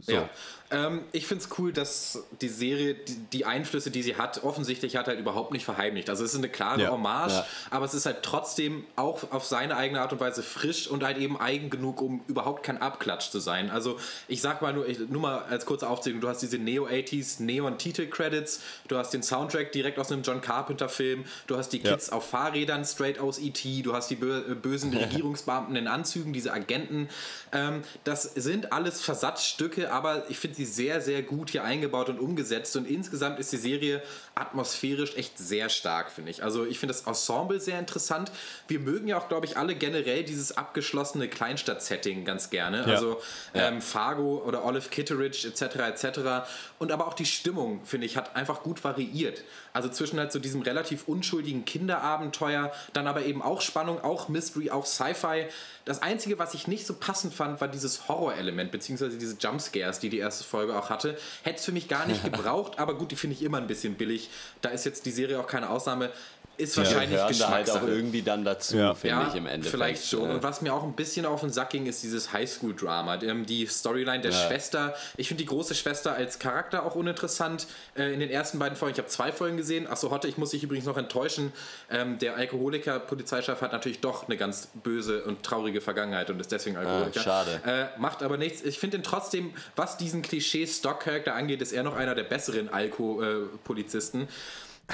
[0.00, 0.12] So.
[0.12, 0.28] Ja.
[0.70, 4.96] Ähm, ich finde es cool, dass die Serie die, die, Einflüsse, die sie hat, offensichtlich
[4.96, 6.10] hat halt überhaupt nicht verheimlicht.
[6.10, 6.90] Also es ist eine klare ja.
[6.90, 7.46] Hommage, ja.
[7.70, 11.18] aber es ist halt trotzdem auch auf seine eigene Art und Weise frisch und halt
[11.18, 13.70] eben eigen genug, um überhaupt kein Abklatsch zu sein.
[13.70, 17.42] Also ich sag mal nur, ich, nur mal als kurze Aufzählung, du hast diese Neo-80s
[17.42, 22.28] Neon-Titel-Credits, du hast den Soundtrack direkt aus einem John Carpenter-Film, du hast die Kids auf
[22.28, 27.08] Fahrrädern straight aus E.T., du hast die bösen Regierungsbeamten in Anzügen, diese Agenten.
[27.52, 32.20] Ähm, das sind alles Versatzstücke, aber ich finde sie sehr, sehr gut hier eingebaut und
[32.20, 32.76] umgesetzt.
[32.76, 34.02] Und insgesamt ist die Serie
[34.34, 36.42] atmosphärisch echt sehr stark, finde ich.
[36.42, 38.30] Also ich finde das Ensemble sehr interessant.
[38.68, 42.78] Wir mögen ja auch, glaube ich, alle generell dieses abgeschlossene Kleinstadt-Setting ganz gerne.
[42.78, 42.84] Ja.
[42.84, 43.20] Also
[43.54, 45.76] ähm, Fargo oder Olive Kitteridge etc.
[45.76, 46.48] etc.
[46.78, 49.42] Und aber auch die Stimmung, finde ich, hat einfach gut variiert.
[49.76, 54.70] Also zwischen halt so diesem relativ unschuldigen Kinderabenteuer, dann aber eben auch Spannung, auch Mystery,
[54.70, 55.48] auch Sci-Fi.
[55.84, 60.08] Das Einzige, was ich nicht so passend fand, war dieses Horror-Element, beziehungsweise diese Jumpscares, die
[60.08, 61.18] die erste Folge auch hatte.
[61.42, 63.96] Hätte es für mich gar nicht gebraucht, aber gut, die finde ich immer ein bisschen
[63.96, 64.30] billig.
[64.62, 66.10] Da ist jetzt die Serie auch keine Ausnahme
[66.56, 68.94] ist wahrscheinlich ja, da halt auch irgendwie dann dazu, ja.
[68.94, 69.74] finde ja, ich im Endeffekt.
[69.74, 70.30] Vielleicht schon.
[70.30, 73.22] Und was mir auch ein bisschen auf den Sack ging, ist dieses Highschool-Drama.
[73.22, 74.46] Ähm, die Storyline der ja.
[74.46, 74.94] Schwester.
[75.16, 77.66] Ich finde die große Schwester als Charakter auch uninteressant.
[77.96, 79.86] Äh, in den ersten beiden Folgen, ich habe zwei Folgen gesehen.
[79.86, 81.52] Achso, Hotte, ich muss dich übrigens noch enttäuschen.
[81.90, 86.76] Ähm, der Alkoholiker-Polizeichef hat natürlich doch eine ganz böse und traurige Vergangenheit und ist deswegen
[86.76, 87.20] ah, Alkoholiker.
[87.20, 87.60] Ah, schade.
[87.66, 88.62] Äh, macht aber nichts.
[88.62, 94.28] Ich finde ihn trotzdem, was diesen Klischee-Stock-Charakter angeht, ist er noch einer der besseren Alko-Polizisten.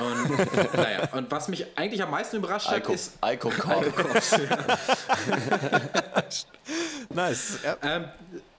[0.01, 3.13] Und, naja, und was mich eigentlich am meisten überrascht hat, Alko, ist.
[3.21, 3.51] Alko
[7.11, 7.59] nice.
[7.63, 7.77] Ja.
[7.83, 8.05] Ähm,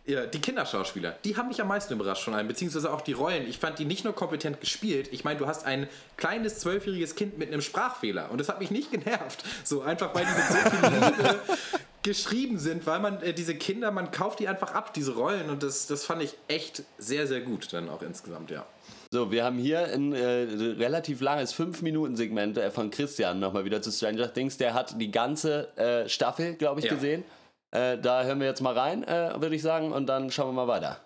[0.05, 3.47] ja, die Kinderschauspieler, die haben mich am meisten überrascht von allem, beziehungsweise auch die Rollen.
[3.47, 5.07] Ich fand die nicht nur kompetent gespielt.
[5.13, 8.69] Ich meine, du hast ein kleines zwölfjähriges Kind mit einem Sprachfehler und das hat mich
[8.69, 9.45] nicht genervt.
[9.63, 11.39] So einfach, weil die mit so viel Liebe
[12.03, 15.63] geschrieben sind, weil man äh, diese Kinder, man kauft die einfach ab, diese Rollen und
[15.63, 18.65] das, das fand ich echt sehr, sehr gut dann auch insgesamt, ja.
[19.13, 20.47] So, wir haben hier ein äh,
[20.79, 24.57] relativ langes 5-Minuten-Segment äh, von Christian nochmal wieder zu Stranger Things.
[24.57, 26.95] Der hat die ganze äh, Staffel, glaube ich, ja.
[26.95, 27.23] gesehen.
[27.69, 30.65] Äh, da hören wir jetzt mal rein, äh, würde ich sagen, und dann schauen wir
[30.65, 30.97] mal weiter.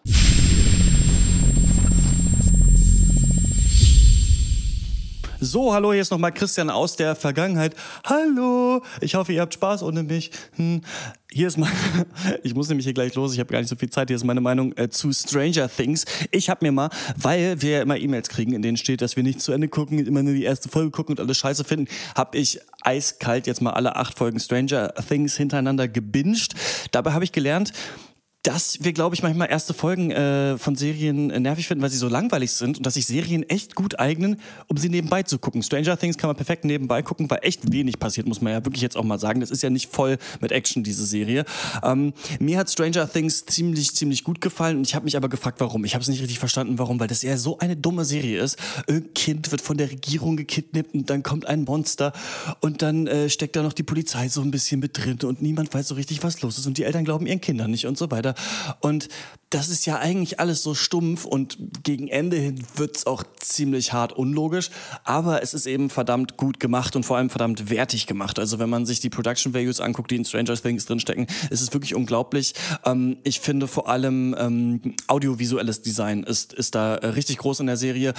[5.40, 7.76] So, hallo, hier ist nochmal Christian aus der Vergangenheit.
[8.04, 10.32] Hallo, ich hoffe, ihr habt Spaß ohne mich.
[10.56, 10.82] Hm.
[11.32, 11.76] Hier ist meine,
[12.44, 14.24] ich muss nämlich hier gleich los, ich habe gar nicht so viel Zeit, hier ist
[14.24, 16.06] meine Meinung äh, zu Stranger Things.
[16.32, 19.22] Ich habe mir mal, weil wir ja immer E-Mails kriegen, in denen steht, dass wir
[19.22, 22.36] nicht zu Ende gucken, immer nur die erste Folge gucken und alles scheiße finden, habe
[22.40, 26.56] ich eiskalt jetzt mal alle acht Folgen Stranger Things hintereinander gebinged.
[26.92, 27.74] Dabei habe ich gelernt,
[28.48, 31.98] dass wir, glaube ich, manchmal erste Folgen äh, von Serien äh, nervig finden, weil sie
[31.98, 35.62] so langweilig sind und dass sich Serien echt gut eignen, um sie nebenbei zu gucken.
[35.64, 38.82] Stranger Things kann man perfekt nebenbei gucken, weil echt wenig passiert, muss man ja wirklich
[38.82, 39.42] jetzt auch mal sagen.
[39.42, 41.44] Das ist ja nicht voll mit Action, diese Serie.
[41.84, 45.60] Ähm, mir hat Stranger Things ziemlich, ziemlich gut gefallen und ich habe mich aber gefragt,
[45.60, 45.84] warum.
[45.84, 48.58] Ich habe es nicht richtig verstanden, warum, weil das ja so eine dumme Serie ist.
[48.88, 52.14] Ein Kind wird von der Regierung gekidnappt und dann kommt ein Monster
[52.62, 55.74] und dann äh, steckt da noch die Polizei so ein bisschen mit drin und niemand
[55.74, 58.10] weiß so richtig, was los ist und die Eltern glauben ihren Kindern nicht und so
[58.10, 58.36] weiter.
[58.80, 59.10] Und
[59.50, 63.94] das ist ja eigentlich alles so stumpf und gegen Ende hin wird es auch ziemlich
[63.94, 64.70] hart unlogisch,
[65.06, 68.40] aber es ist eben verdammt gut gemacht und vor allem verdammt wertig gemacht.
[68.40, 71.72] Also wenn man sich die Production Values anguckt, die in Stranger Things drinstecken, ist es
[71.72, 72.56] wirklich unglaublich.
[72.86, 77.78] Ähm, ich finde vor allem ähm, audiovisuelles Design ist, ist da richtig groß in der
[77.78, 78.14] Serie.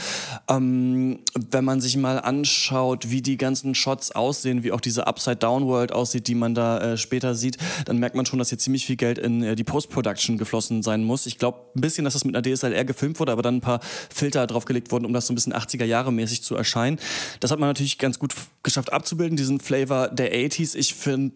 [0.48, 1.18] Ähm,
[1.50, 6.26] wenn man sich mal anschaut, wie die ganzen Shots aussehen, wie auch diese Upside-Down-World aussieht,
[6.26, 9.18] die man da äh, später sieht, dann merkt man schon, dass hier ziemlich viel Geld
[9.18, 11.26] in äh, die Post-Production geflossen sein muss muss.
[11.26, 13.80] Ich glaube ein bisschen, dass das mit einer DSLR gefilmt wurde, aber dann ein paar
[14.10, 16.98] Filter draufgelegt wurden, um das so ein bisschen 80er Jahre mäßig zu erscheinen.
[17.40, 20.76] Das hat man natürlich ganz gut geschafft abzubilden, diesen Flavor der 80s.
[20.76, 21.32] Ich finde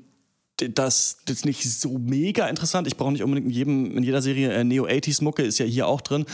[0.74, 2.86] das ist nicht so mega interessant.
[2.86, 6.00] Ich brauche nicht unbedingt in, jedem, in jeder Serie äh, Neo-80s-Mucke, ist ja hier auch
[6.00, 6.24] drin.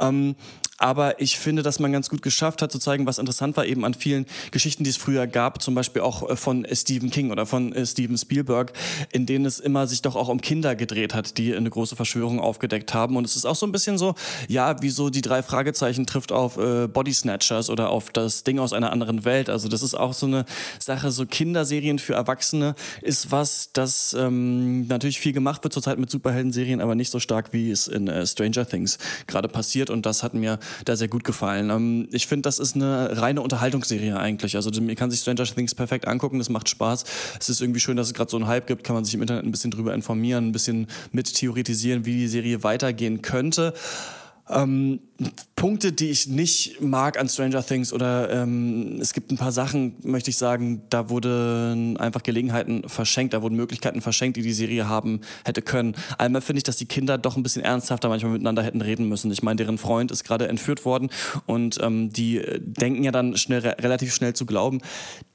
[0.00, 0.34] Ähm,
[0.78, 3.84] aber ich finde, dass man ganz gut geschafft hat zu zeigen, was interessant war eben
[3.84, 7.32] an vielen Geschichten, die es früher gab, zum Beispiel auch äh, von äh, Stephen King
[7.32, 8.72] oder von äh, Steven Spielberg,
[9.12, 12.38] in denen es immer sich doch auch um Kinder gedreht hat, die eine große Verschwörung
[12.38, 13.16] aufgedeckt haben.
[13.16, 14.14] Und es ist auch so ein bisschen so,
[14.46, 18.60] ja, wie so die drei Fragezeichen trifft auf äh, Body Snatchers oder auf das Ding
[18.60, 19.50] aus einer anderen Welt.
[19.50, 20.44] Also das ist auch so eine
[20.78, 26.08] Sache, so Kinderserien für Erwachsene ist was, das ähm, natürlich viel gemacht wird zurzeit mit
[26.10, 29.90] Superhelden-Serien, aber nicht so stark, wie es in äh, Stranger Things gerade passiert.
[29.90, 31.70] Und das hat mir da sehr gut gefallen.
[31.70, 34.56] Ähm, ich finde, das ist eine reine Unterhaltungsserie eigentlich.
[34.56, 37.04] Also mir kann sich Stranger Things perfekt angucken, das macht Spaß.
[37.40, 39.22] Es ist irgendwie schön, dass es gerade so einen Hype gibt, kann man sich im
[39.22, 43.74] Internet ein bisschen drüber informieren, ein bisschen mit theoretisieren, wie die Serie weitergehen könnte.
[44.48, 45.00] Ähm,
[45.56, 49.96] Punkte, die ich nicht mag an Stranger Things oder ähm, es gibt ein paar Sachen,
[50.04, 54.88] möchte ich sagen, da wurden einfach Gelegenheiten verschenkt, da wurden Möglichkeiten verschenkt, die die Serie
[54.88, 55.96] haben hätte können.
[56.18, 59.32] Einmal finde ich, dass die Kinder doch ein bisschen ernsthafter manchmal miteinander hätten reden müssen.
[59.32, 61.10] Ich meine, deren Freund ist gerade entführt worden
[61.46, 64.80] und ähm, die denken ja dann schnell, relativ schnell zu glauben,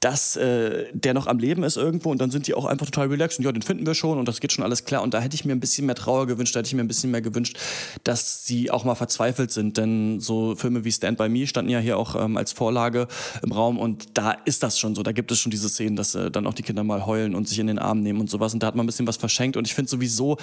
[0.00, 3.08] dass äh, der noch am Leben ist irgendwo und dann sind die auch einfach total
[3.08, 5.20] relaxed und ja, den finden wir schon und das geht schon alles klar und da
[5.20, 7.20] hätte ich mir ein bisschen mehr Trauer gewünscht, da hätte ich mir ein bisschen mehr
[7.20, 7.58] gewünscht,
[8.04, 11.78] dass sie auch mal verzweifelt sind, denn so Filme wie Stand By Me standen ja
[11.78, 13.08] hier auch ähm, als Vorlage
[13.42, 15.02] im Raum und da ist das schon so.
[15.02, 17.48] Da gibt es schon diese Szenen, dass äh, dann auch die Kinder mal heulen und
[17.48, 18.54] sich in den Arm nehmen und sowas.
[18.54, 19.56] Und da hat man ein bisschen was verschenkt.
[19.56, 20.36] Und ich finde sowieso,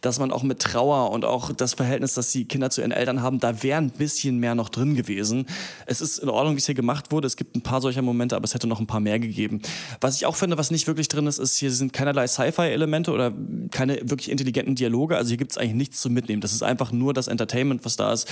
[0.00, 3.22] dass man auch mit Trauer und auch das Verhältnis, dass die Kinder zu ihren Eltern
[3.22, 5.46] haben, da wäre ein bisschen mehr noch drin gewesen.
[5.86, 7.26] Es ist in Ordnung, wie es hier gemacht wurde.
[7.26, 9.60] Es gibt ein paar solcher Momente, aber es hätte noch ein paar mehr gegeben.
[10.00, 13.32] Was ich auch finde, was nicht wirklich drin ist, ist, hier sind keinerlei Sci-Fi-Elemente oder
[13.70, 15.16] keine wirklich intelligenten Dialoge.
[15.16, 16.40] Also hier gibt es eigentlich nichts zu mitnehmen.
[16.40, 18.28] Das ist einfach nur das Entertainment, was da ist.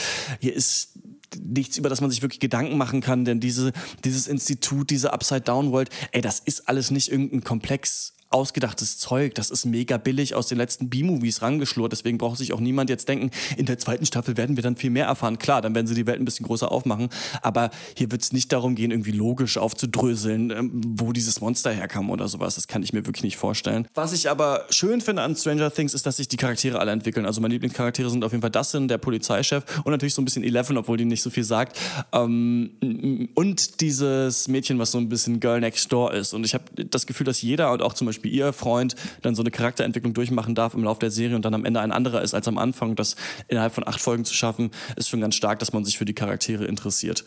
[0.55, 0.99] Ist
[1.43, 3.73] nichts, über das man sich wirklich Gedanken machen kann, denn diese,
[4.05, 9.35] dieses Institut, diese Upside-Down-World, ey, das ist alles nicht irgendein Komplex ausgedachtes Zeug.
[9.35, 11.93] Das ist mega billig aus den letzten B-Movies rangeschlurrt.
[11.93, 14.91] Deswegen braucht sich auch niemand jetzt denken, in der zweiten Staffel werden wir dann viel
[14.91, 15.39] mehr erfahren.
[15.39, 17.09] Klar, dann werden sie die Welt ein bisschen größer aufmachen.
[17.43, 22.11] Aber hier wird es nicht darum gehen, irgendwie logisch aufzudröseln, ähm, wo dieses Monster herkam
[22.11, 22.57] oder sowas.
[22.57, 23.87] Das kann ich mir wirklich nicht vorstellen.
[23.95, 27.27] Was ich aber schön finde an Stranger Things, ist, dass sich die Charaktere alle entwickeln.
[27.27, 30.43] Also meine Lieblingscharaktere sind auf jeden Fall Dustin, der Polizeichef und natürlich so ein bisschen
[30.43, 31.79] Eleven, obwohl die nicht so viel sagt.
[32.13, 36.35] Ähm, und dieses Mädchen, was so ein bisschen Girl Next Door ist.
[36.35, 39.43] Und ich habe das Gefühl, dass jeder und auch zum Beispiel ihr Freund dann so
[39.43, 42.35] eine Charakterentwicklung durchmachen darf im Laufe der Serie und dann am Ende ein anderer ist
[42.35, 42.97] als am Anfang.
[42.97, 43.17] Das
[43.49, 46.15] innerhalb von acht Folgen zu schaffen, ist schon ganz stark, dass man sich für die
[46.15, 47.25] Charaktere interessiert.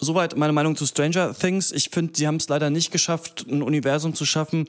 [0.00, 1.70] Soweit meine Meinung zu Stranger Things.
[1.70, 4.66] Ich finde, sie haben es leider nicht geschafft, ein Universum zu schaffen,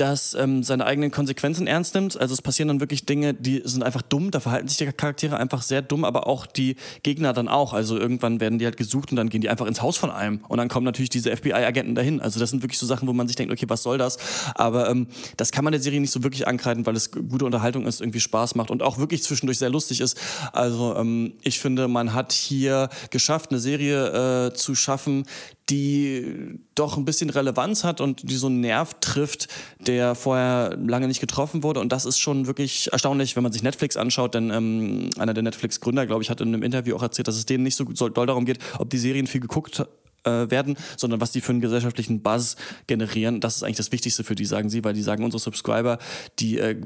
[0.00, 2.18] das ähm, seine eigenen Konsequenzen ernst nimmt.
[2.18, 5.36] Also es passieren dann wirklich Dinge, die sind einfach dumm, da verhalten sich die Charaktere
[5.36, 7.74] einfach sehr dumm, aber auch die Gegner dann auch.
[7.74, 10.40] Also irgendwann werden die halt gesucht und dann gehen die einfach ins Haus von einem
[10.48, 12.20] und dann kommen natürlich diese FBI-Agenten dahin.
[12.20, 14.18] Also das sind wirklich so Sachen, wo man sich denkt, okay, was soll das?
[14.54, 17.86] Aber ähm, das kann man der Serie nicht so wirklich ankreiden, weil es gute Unterhaltung
[17.86, 20.18] ist, irgendwie Spaß macht und auch wirklich zwischendurch sehr lustig ist.
[20.52, 25.26] Also ähm, ich finde, man hat hier geschafft, eine Serie äh, zu schaffen,
[25.70, 29.48] die doch ein bisschen Relevanz hat und die so einen Nerv trifft,
[29.78, 31.80] der vorher lange nicht getroffen wurde.
[31.80, 35.42] Und das ist schon wirklich erstaunlich, wenn man sich Netflix anschaut, denn ähm, einer der
[35.42, 38.26] Netflix-Gründer, glaube ich, hat in einem Interview auch erzählt, dass es denen nicht so doll
[38.26, 39.84] darum geht, ob die Serien viel geguckt
[40.24, 42.56] äh, werden, sondern was die für einen gesellschaftlichen Buzz
[42.86, 43.40] generieren.
[43.40, 45.98] Das ist eigentlich das Wichtigste für die, sagen sie, weil die sagen, unsere Subscriber,
[46.38, 46.80] die äh,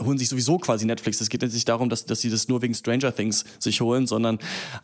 [0.00, 1.20] holen sich sowieso quasi Netflix.
[1.20, 4.38] Es geht nicht darum, dass, dass sie das nur wegen Stranger Things sich holen, sondern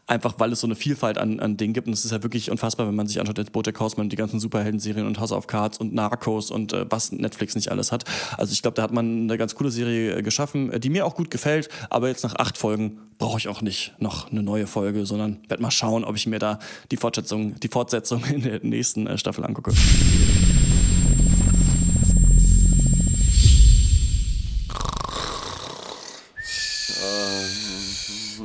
[0.06, 1.86] einfach, weil es so eine Vielfalt an, an Dingen gibt.
[1.86, 4.40] Und es ist ja wirklich unfassbar, wenn man sich anschaut, jetzt Bojack Horseman, die ganzen
[4.40, 8.04] Superhelden-Serien und House of Cards und Narcos und äh, was Netflix nicht alles hat.
[8.36, 11.06] Also ich glaube, da hat man eine ganz coole Serie äh, geschaffen, äh, die mir
[11.06, 11.68] auch gut gefällt.
[11.90, 15.62] Aber jetzt nach acht Folgen brauche ich auch nicht noch eine neue Folge, sondern werde
[15.62, 16.58] mal schauen, ob ich mir da
[16.90, 19.72] die Fortsetzung, die Fortsetzung in der nächsten äh, Staffel angucke.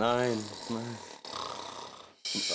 [0.03, 0.37] Nein,
[0.67, 0.97] nein.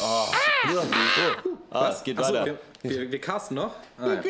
[0.02, 0.04] Oh.
[0.04, 0.26] Ah!
[0.70, 1.56] Oh.
[1.70, 2.58] Ah, es geht Achso, weiter.
[2.82, 3.72] Wir, wir, wir casten noch?
[3.96, 4.20] Ah, ja.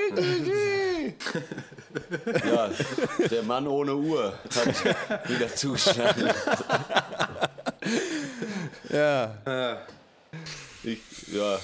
[2.46, 2.70] ja,
[3.28, 6.30] der Mann ohne Uhr hat wieder zugeschlagen.
[8.90, 9.78] ja.
[10.84, 11.00] Ich,
[11.32, 11.58] ja.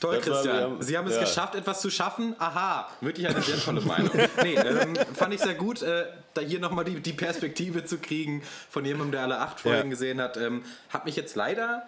[0.00, 0.56] Toll, Das war- Christian.
[0.56, 1.20] wir haben- Sie haben es ja.
[1.20, 2.34] geschafft, etwas zu schaffen.
[2.38, 4.10] Aha, wirklich eine sehr tolle Meinung.
[4.42, 8.42] Nee, ähm, fand ich sehr gut, äh, da hier nochmal die, die Perspektive zu kriegen
[8.70, 9.90] von jemandem, der alle acht Folgen Ja.
[9.90, 10.36] gesehen hat.
[10.38, 11.82] Ähm, hat mich jetzt leider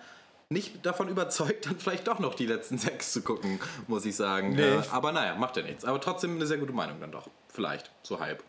[0.51, 4.51] nicht davon überzeugt, dann vielleicht doch noch die letzten sechs zu gucken, muss ich sagen.
[4.55, 4.63] Nee.
[4.63, 5.85] Äh, aber naja, macht ja nichts.
[5.87, 7.29] Aber trotzdem eine sehr gute Meinung dann doch.
[7.49, 8.43] Vielleicht, so halb.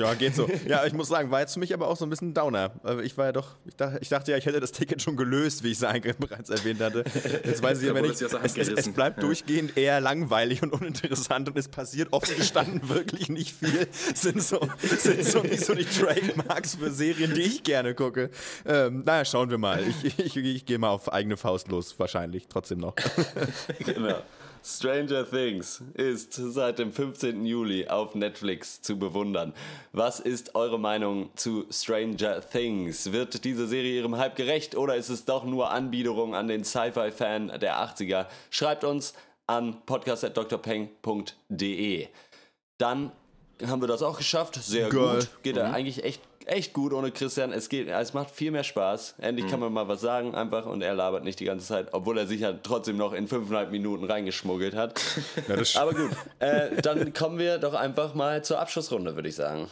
[0.00, 0.48] Ja, geht so.
[0.66, 2.72] Ja, ich muss sagen, war jetzt für mich aber auch so ein bisschen Downer.
[2.82, 5.16] Also Ich war ja doch, ich dachte, ich dachte ja, ich hätte das Ticket schon
[5.16, 7.04] gelöst, wie ich es eigentlich bereits erwähnt hatte.
[7.44, 8.20] Jetzt weiß ich aber nicht.
[8.20, 9.20] es Es, es, bleibt Ja.
[9.22, 13.86] durchgehend eher langweilig und uninteressant und es passiert offen gestanden wirklich nicht viel.
[14.16, 18.30] Sind so, sind so nicht so die Trademarks für Serien, die ich gerne gucke.
[18.66, 19.80] Ähm, naja, schauen wir mal.
[20.02, 22.96] Ich, ich, ich gehe mal auf eigene Faust los, wahrscheinlich, trotzdem noch.
[23.78, 24.16] genau.
[24.66, 27.44] Stranger Things ist seit dem 15.
[27.44, 29.52] Juli auf Netflix zu bewundern.
[29.92, 33.12] Was ist eure Meinung zu Stranger Things?
[33.12, 37.58] Wird diese Serie ihrem Hype gerecht oder ist es doch nur Anbiederung an den Sci-Fi-Fan
[37.60, 38.24] der 80er?
[38.50, 39.12] Schreibt uns
[39.46, 42.08] an podcast.drpeng.de.
[42.78, 43.12] Dann
[43.66, 44.54] haben wir das auch geschafft.
[44.62, 45.16] Sehr Geil.
[45.18, 45.28] gut.
[45.42, 45.62] Geht Mhm.
[45.62, 47.52] eigentlich echt, echt gut ohne Christian.
[47.52, 49.16] Es, geht, es macht viel mehr Spaß.
[49.18, 52.18] Endlich kann man mal was sagen einfach und er labert nicht die ganze Zeit, obwohl
[52.18, 55.00] er sich ja trotzdem noch in fünfeinhalb Minuten reingeschmuggelt hat.
[55.48, 59.34] Ja, das Aber gut, äh, dann kommen wir doch einfach mal zur Abschlussrunde, würde ich
[59.34, 59.68] sagen.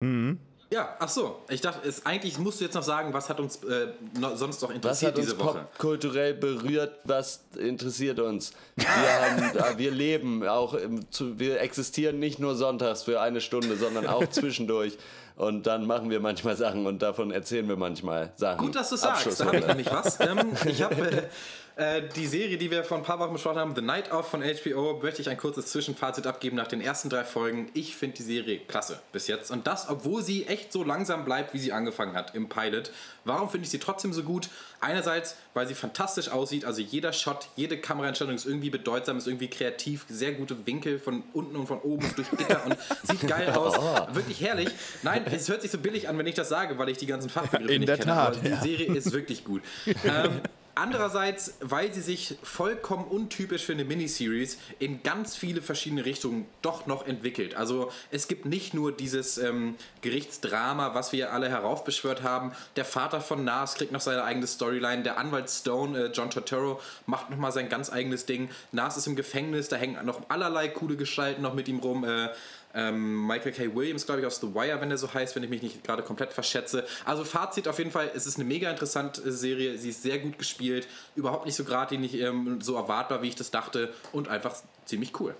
[0.00, 0.40] Mhm.
[0.70, 1.38] Ja, ach so.
[1.48, 3.88] Ich dachte, es, eigentlich musst du jetzt noch sagen, was hat uns äh,
[4.20, 5.58] noch, sonst noch Was interessiert hat uns diese Woche?
[5.60, 6.98] popkulturell berührt?
[7.04, 8.52] Was interessiert uns?
[8.76, 13.40] Wir, haben, äh, wir leben auch, im, zu, wir existieren nicht nur sonntags für eine
[13.40, 14.98] Stunde, sondern auch zwischendurch.
[15.38, 18.58] Und dann machen wir manchmal Sachen und davon erzählen wir manchmal Sachen.
[18.58, 19.40] Gut, dass du sagst.
[19.40, 20.18] Da habe ich nämlich was.
[20.18, 21.22] Ähm, ich habe äh,
[21.78, 24.42] äh, die Serie, die wir vor ein paar Wochen besprochen haben, The Night Of von
[24.42, 27.70] HBO, möchte ich ein kurzes Zwischenfazit abgeben nach den ersten drei Folgen.
[27.72, 29.52] Ich finde die Serie klasse bis jetzt.
[29.52, 32.90] Und das, obwohl sie echt so langsam bleibt, wie sie angefangen hat im Pilot.
[33.24, 34.48] Warum finde ich sie trotzdem so gut?
[34.80, 36.64] Einerseits, weil sie fantastisch aussieht.
[36.64, 40.04] Also jeder Shot, jede Kameraeinstellung ist irgendwie bedeutsam, ist irgendwie kreativ.
[40.08, 43.78] Sehr gute Winkel von unten und von oben durch Gitter und sieht geil aus.
[43.78, 44.14] Oh.
[44.14, 44.70] Wirklich herrlich.
[45.04, 47.30] Nein, es hört sich so billig an, wenn ich das sage, weil ich die ganzen
[47.30, 48.12] Fachbegriffe In nicht der kenne.
[48.12, 48.60] Tat, aber die ja.
[48.60, 49.62] Serie ist wirklich gut.
[49.86, 50.40] ähm,
[50.78, 56.86] andererseits, weil sie sich vollkommen untypisch für eine Miniseries in ganz viele verschiedene Richtungen doch
[56.86, 57.56] noch entwickelt.
[57.56, 62.52] Also es gibt nicht nur dieses ähm, Gerichtsdrama, was wir alle heraufbeschwört haben.
[62.76, 65.02] Der Vater von Nas kriegt noch seine eigene Storyline.
[65.02, 68.48] Der Anwalt Stone, äh, John Turturro, macht nochmal sein ganz eigenes Ding.
[68.72, 72.04] Nas ist im Gefängnis, da hängen noch allerlei coole Gestalten noch mit ihm rum.
[72.04, 72.28] Äh,
[72.74, 73.74] ähm, Michael K.
[73.74, 76.02] Williams, glaube ich, aus The Wire, wenn der so heißt, wenn ich mich nicht gerade
[76.02, 76.86] komplett verschätze.
[77.04, 80.38] Also Fazit auf jeden Fall, es ist eine mega interessante Serie, sie ist sehr gut
[80.38, 84.54] gespielt, überhaupt nicht so geradlinig, ähm, so erwartbar, wie ich das dachte und einfach
[84.84, 85.34] ziemlich cool.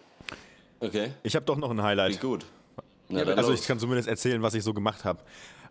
[0.81, 1.13] Okay.
[1.23, 2.15] Ich habe doch noch ein Highlight.
[2.15, 2.45] Wie gut.
[3.09, 3.61] Ja, dann also los.
[3.61, 5.21] ich kann zumindest erzählen, was ich so gemacht habe.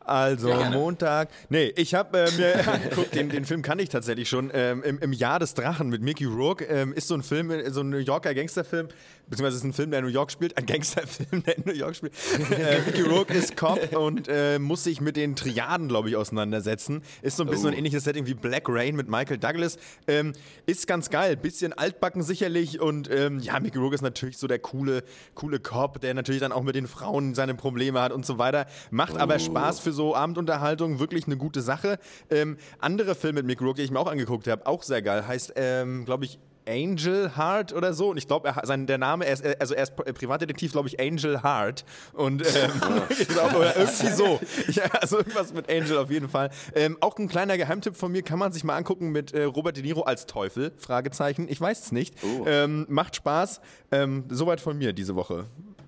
[0.07, 0.69] Also Ja.
[0.69, 1.29] Montag.
[1.49, 4.49] Nee, ich habe äh, mir angeguckt, den, den Film kann ich tatsächlich schon.
[4.53, 7.69] Ähm, im, Im Jahr des Drachen mit Mickey Rourke ähm, ist so ein Film, äh,
[7.71, 8.87] so ein New Yorker Gangsterfilm,
[9.29, 11.95] beziehungsweise ist ein Film, der in New York spielt, ein Gangsterfilm, der in New York
[11.95, 12.13] spielt.
[12.51, 17.01] äh, Mickey Rourke ist Cop und äh, muss sich mit den Triaden, glaube ich, auseinandersetzen.
[17.21, 17.69] Ist so ein bisschen Oh.
[17.69, 19.77] ein ähnliches Setting wie Black Rain mit Michael Douglas.
[20.07, 20.33] Ähm,
[20.65, 24.59] ist ganz geil, bisschen altbacken sicherlich und ähm, ja, Mickey Rourke ist natürlich so der
[24.59, 25.03] coole,
[25.35, 28.67] coole Cop, der natürlich dann auch mit den Frauen seine Probleme hat und so weiter.
[28.91, 31.99] Macht aber Spaß für so Abendunterhaltung, wirklich eine gute Sache.
[32.29, 35.27] Ähm, andere Filme mit Mickey Rourke, die ich mir auch angeguckt habe, auch sehr geil,
[35.27, 38.09] heißt, ähm, glaube ich, Angel Heart oder so.
[38.09, 38.53] Und ich glaube,
[38.87, 41.85] der Name, er ist, äh, also er ist Pri- Privatdetektiv, glaube ich, Angel Heart.
[42.13, 42.71] Und ähm,
[43.29, 44.39] glaub, oder irgendwie so.
[44.71, 46.49] Ja, also irgendwas mit Angel auf jeden Fall.
[46.75, 49.77] Ähm, auch ein kleiner Geheimtipp von mir, kann man sich mal angucken mit äh, Robert
[49.77, 50.71] De Niro als Teufel.
[50.77, 51.47] Fragezeichen.
[51.49, 52.15] Ich weiß es nicht.
[52.45, 53.61] Ähm, macht Spaß.
[53.91, 55.45] Ähm, soweit von mir diese Woche.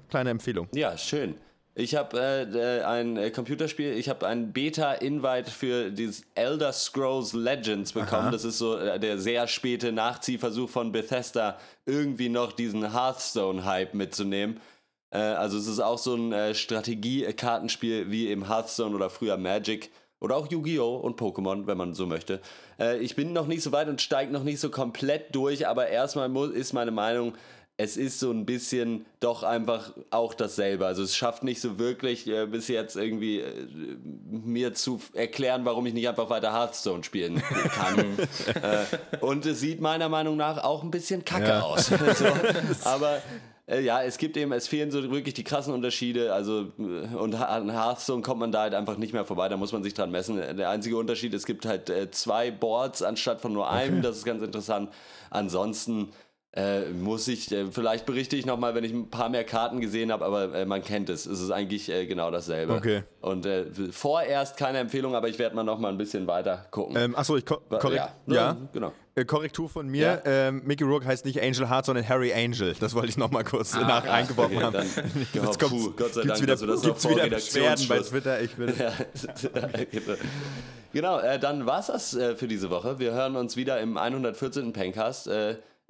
[0.09, 0.67] Kleine Empfehlung.
[0.73, 1.35] Ja, schön.
[1.79, 7.31] Ich habe äh, äh, ein äh, Computerspiel, ich habe ein Beta-Invite für dieses Elder Scrolls
[7.31, 8.23] Legends bekommen.
[8.23, 8.31] Aha.
[8.31, 14.59] Das ist so äh, der sehr späte Nachziehversuch von Bethesda, irgendwie noch diesen Hearthstone-Hype mitzunehmen.
[15.11, 19.89] Äh, also es ist auch so ein äh, Strategie-Kartenspiel wie im Hearthstone oder früher Magic.
[20.19, 20.97] Oder auch Yu-Gi-Oh!
[20.97, 22.41] und Pokémon, wenn man so möchte.
[22.99, 26.29] Ich bin noch nicht so weit und steige noch nicht so komplett durch, aber erstmal
[26.51, 27.35] ist meine Meinung,
[27.81, 30.85] es ist so ein bisschen doch einfach auch dasselbe.
[30.85, 33.67] Also es schafft nicht so wirklich äh, bis jetzt irgendwie äh,
[34.29, 37.99] mir zu erklären, warum ich nicht einfach weiter Hearthstone spielen kann.
[38.61, 41.61] äh, und es sieht meiner Meinung nach auch ein bisschen kacke Ja.
[41.61, 41.85] aus.
[42.17, 42.25] so,
[42.83, 43.21] aber
[43.65, 46.33] äh, ja, es gibt eben, es fehlen so wirklich die krassen Unterschiede.
[46.33, 49.47] Also äh, und an Hearthstone kommt man da halt einfach nicht mehr vorbei.
[49.47, 50.35] Da muss man sich dran messen.
[50.57, 53.99] Der einzige Unterschied, es gibt halt äh, zwei Boards anstatt von nur einem.
[53.99, 54.01] Okay.
[54.01, 54.89] Das ist ganz interessant.
[55.29, 56.09] Ansonsten
[56.53, 60.11] äh, muss ich, äh, vielleicht berichte ich nochmal, wenn ich ein paar mehr Karten gesehen
[60.11, 61.25] habe, aber äh, man kennt es.
[61.27, 62.73] Es ist eigentlich äh, genau dasselbe.
[62.73, 63.03] Okay.
[63.21, 66.95] Und äh, vorerst keine Empfehlung, aber ich werde mal noch mal ein bisschen weiter gucken.
[66.97, 67.93] Ähm, achso, ich ko korrekt.
[67.95, 68.91] ja, Ja, ja, genau.
[69.15, 70.23] Äh, Korrektur von mir.
[70.25, 72.73] Ähm, Mickey Rourke heißt nicht Angel Heart, sondern Harry Angel.
[72.79, 74.73] Das wollte ich noch mal kurz Ah, nach ach, eingeworfen okay, haben.
[74.73, 77.99] dann- ja, puh, Gott sei gibt's Dank, wieder, dass du das gibt's wieder Beschwerden bei
[77.99, 78.41] Twitter.
[78.41, 78.91] Ich will, Ja,
[80.93, 82.99] genau, äh, dann war's das äh, für diese Woche.
[82.99, 84.73] Wir hören uns wieder im 114.
[84.73, 85.27] Pencast.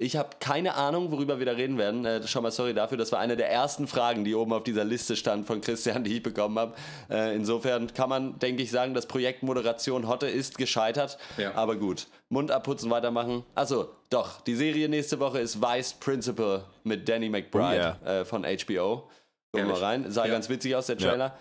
[0.02, 2.06] Ich habe keine Ahnung, worüber wir da reden werden.
[2.06, 2.96] Äh, schon mal sorry dafür.
[2.96, 6.16] Das war eine der ersten Fragen, die oben auf dieser Liste stand von Christian, die
[6.16, 6.74] ich bekommen habe.
[7.10, 11.18] Äh, insofern kann man, denke ich, sagen, das Projekt Moderation Hotte ist gescheitert.
[11.36, 11.54] Ja.
[11.54, 12.06] Aber gut.
[12.30, 13.44] Mund abputzen, weitermachen.
[13.54, 14.40] Achso, doch.
[14.40, 19.10] Die Serie nächste Woche ist Vice Principal mit Danny McBride äh, von HBO.
[19.52, 20.10] Gucken wir rein.
[20.10, 20.32] Sah Ja.
[20.32, 21.10] ganz witzig aus, der Ja.
[21.10, 21.38] Trailer.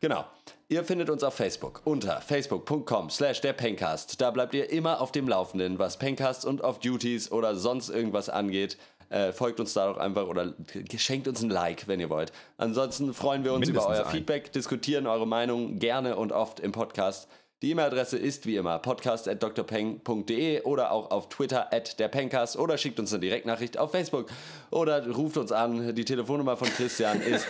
[0.00, 0.24] Genau.
[0.70, 4.20] Ihr findet uns auf Facebook unter facebook.com slash der Pencast.
[4.20, 8.28] Da bleibt ihr immer auf dem Laufenden, was Pencasts und auf Duties oder sonst irgendwas
[8.28, 8.78] angeht.
[9.08, 10.54] Äh, folgt uns da doch einfach oder
[10.96, 12.30] schenkt uns ein Like, wenn ihr wollt.
[12.56, 14.12] Ansonsten freuen wir uns über Mindestens euer ein.
[14.12, 17.28] Feedback, diskutieren eure Meinung gerne und oft im Podcast.
[17.62, 22.98] Die E-Mail-Adresse ist wie immer podcast.drpeng.de oder auch auf Twitter at der Pencast oder schickt
[22.98, 24.30] uns eine Direktnachricht auf Facebook
[24.70, 25.94] oder ruft uns an.
[25.94, 27.46] Die Telefonnummer von Christian ist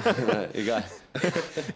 [0.54, 0.82] egal.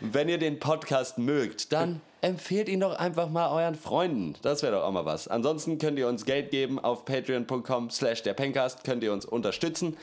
[0.01, 4.35] Wenn ihr den Podcast mögt, dann empfehlt ihn doch einfach mal euren Freunden.
[4.41, 5.28] Das wäre doch auch mal was.
[5.28, 9.99] Ansonsten könnt ihr uns Geld geben auf patreon.com slash der Pencast, könnt ihr uns unterstützen.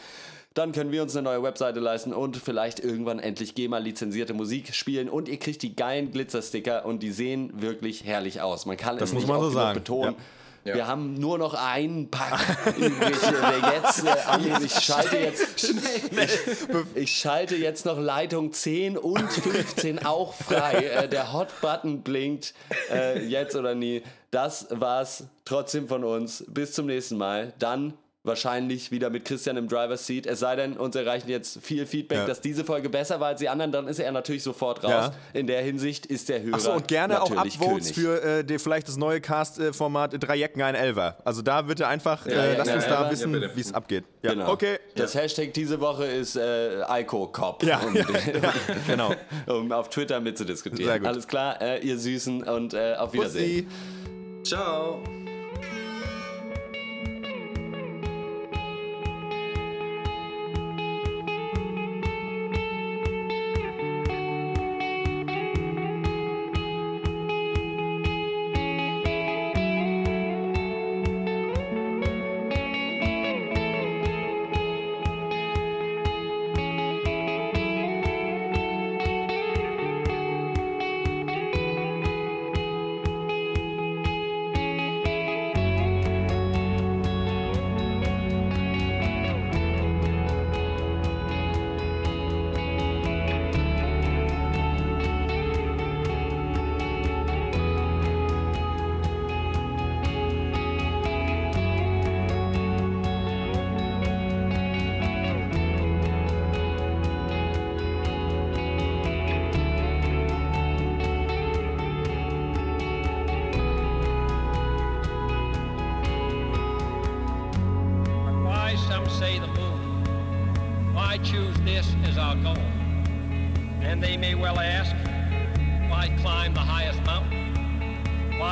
[0.54, 5.08] Dann können wir uns eine neue Webseite leisten und vielleicht irgendwann endlich GEMA-lizenzierte Musik spielen.
[5.10, 8.66] Und ihr kriegt die geilen Glitzersticker und die sehen wirklich herrlich aus.
[8.66, 9.80] Man kann Das es muss nicht man so sagen.
[9.80, 10.16] betonen.
[10.64, 10.76] Ja.
[10.76, 12.40] Wir haben nur noch einen Pack
[12.78, 13.18] übrig.
[13.20, 19.32] Der jetzt, äh, Andi, ich schalte jetzt, ich, ich schalte jetzt noch Leitung 10 und
[19.32, 20.74] 15 auch frei.
[20.86, 22.54] Äh, der Hot-Button blinkt
[22.92, 24.04] äh, jetzt oder nie.
[24.30, 26.44] Das war's trotzdem von uns.
[26.48, 27.54] Bis zum nächsten Mal.
[27.58, 27.94] Dann
[28.24, 30.28] wahrscheinlich wieder mit Christian im Driver's Seat.
[30.28, 32.26] Es sei denn, uns erreichen jetzt viel Feedback, Ja.
[32.28, 33.72] dass diese Folge besser war als die anderen.
[33.72, 34.92] Dann ist er natürlich sofort raus.
[34.92, 35.14] Ja.
[35.34, 37.96] In der Hinsicht ist der Hörer Achso, und gerne auch Upvotes König.
[37.96, 41.18] für äh, die, vielleicht das neue Cast-Format Drei Jecken, ein Elfer.
[41.26, 43.74] Also da bitte einfach, Ja, äh, ja, lasst ja, uns da ja, wissen, wie es
[43.74, 44.04] abgeht.
[44.22, 44.52] Ja, Genau.
[44.52, 44.78] okay.
[44.96, 47.64] Das Hashtag diese Woche ist äh, ICO-Cop.
[47.64, 47.94] Ja, um,
[48.88, 49.14] genau.
[49.48, 50.86] um auf Twitter mitzudiskutieren.
[50.86, 51.08] Sehr gut.
[51.08, 53.66] Alles klar, äh, ihr Süßen und äh, auf Wiedersehen.
[53.66, 54.44] Bussi.
[54.44, 55.02] Ciao.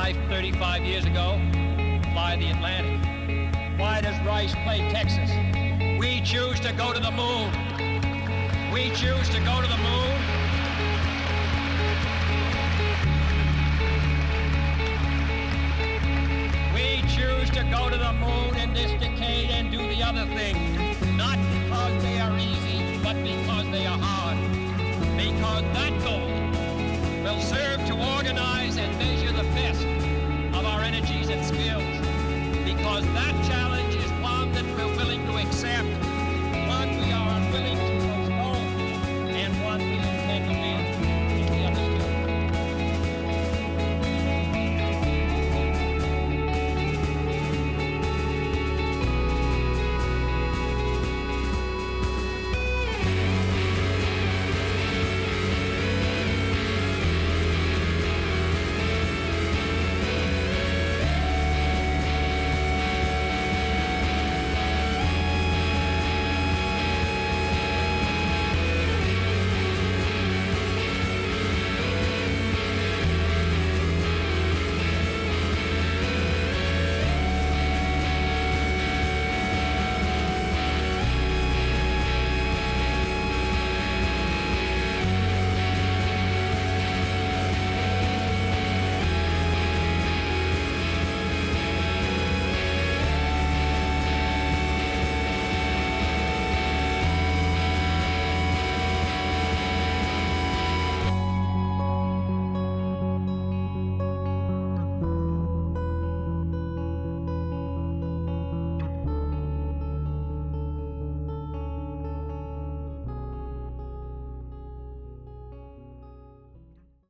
[0.09, 1.39] Why 35 years ago
[2.13, 3.79] fly the Atlantic?
[3.79, 5.29] Why does Rice play Texas?
[5.99, 7.51] We choose to go to the moon.
[8.73, 10.15] We choose to go to the moon.
[16.73, 20.75] We choose to go to the moon in this decade and do the other things.
[21.17, 24.39] Not because they are easy, but because they are hard.
[25.15, 26.25] Because that goal
[27.23, 29.98] will serve to organize and measure the best
[30.99, 31.83] energies and skills.
[32.65, 33.88] Because that challenge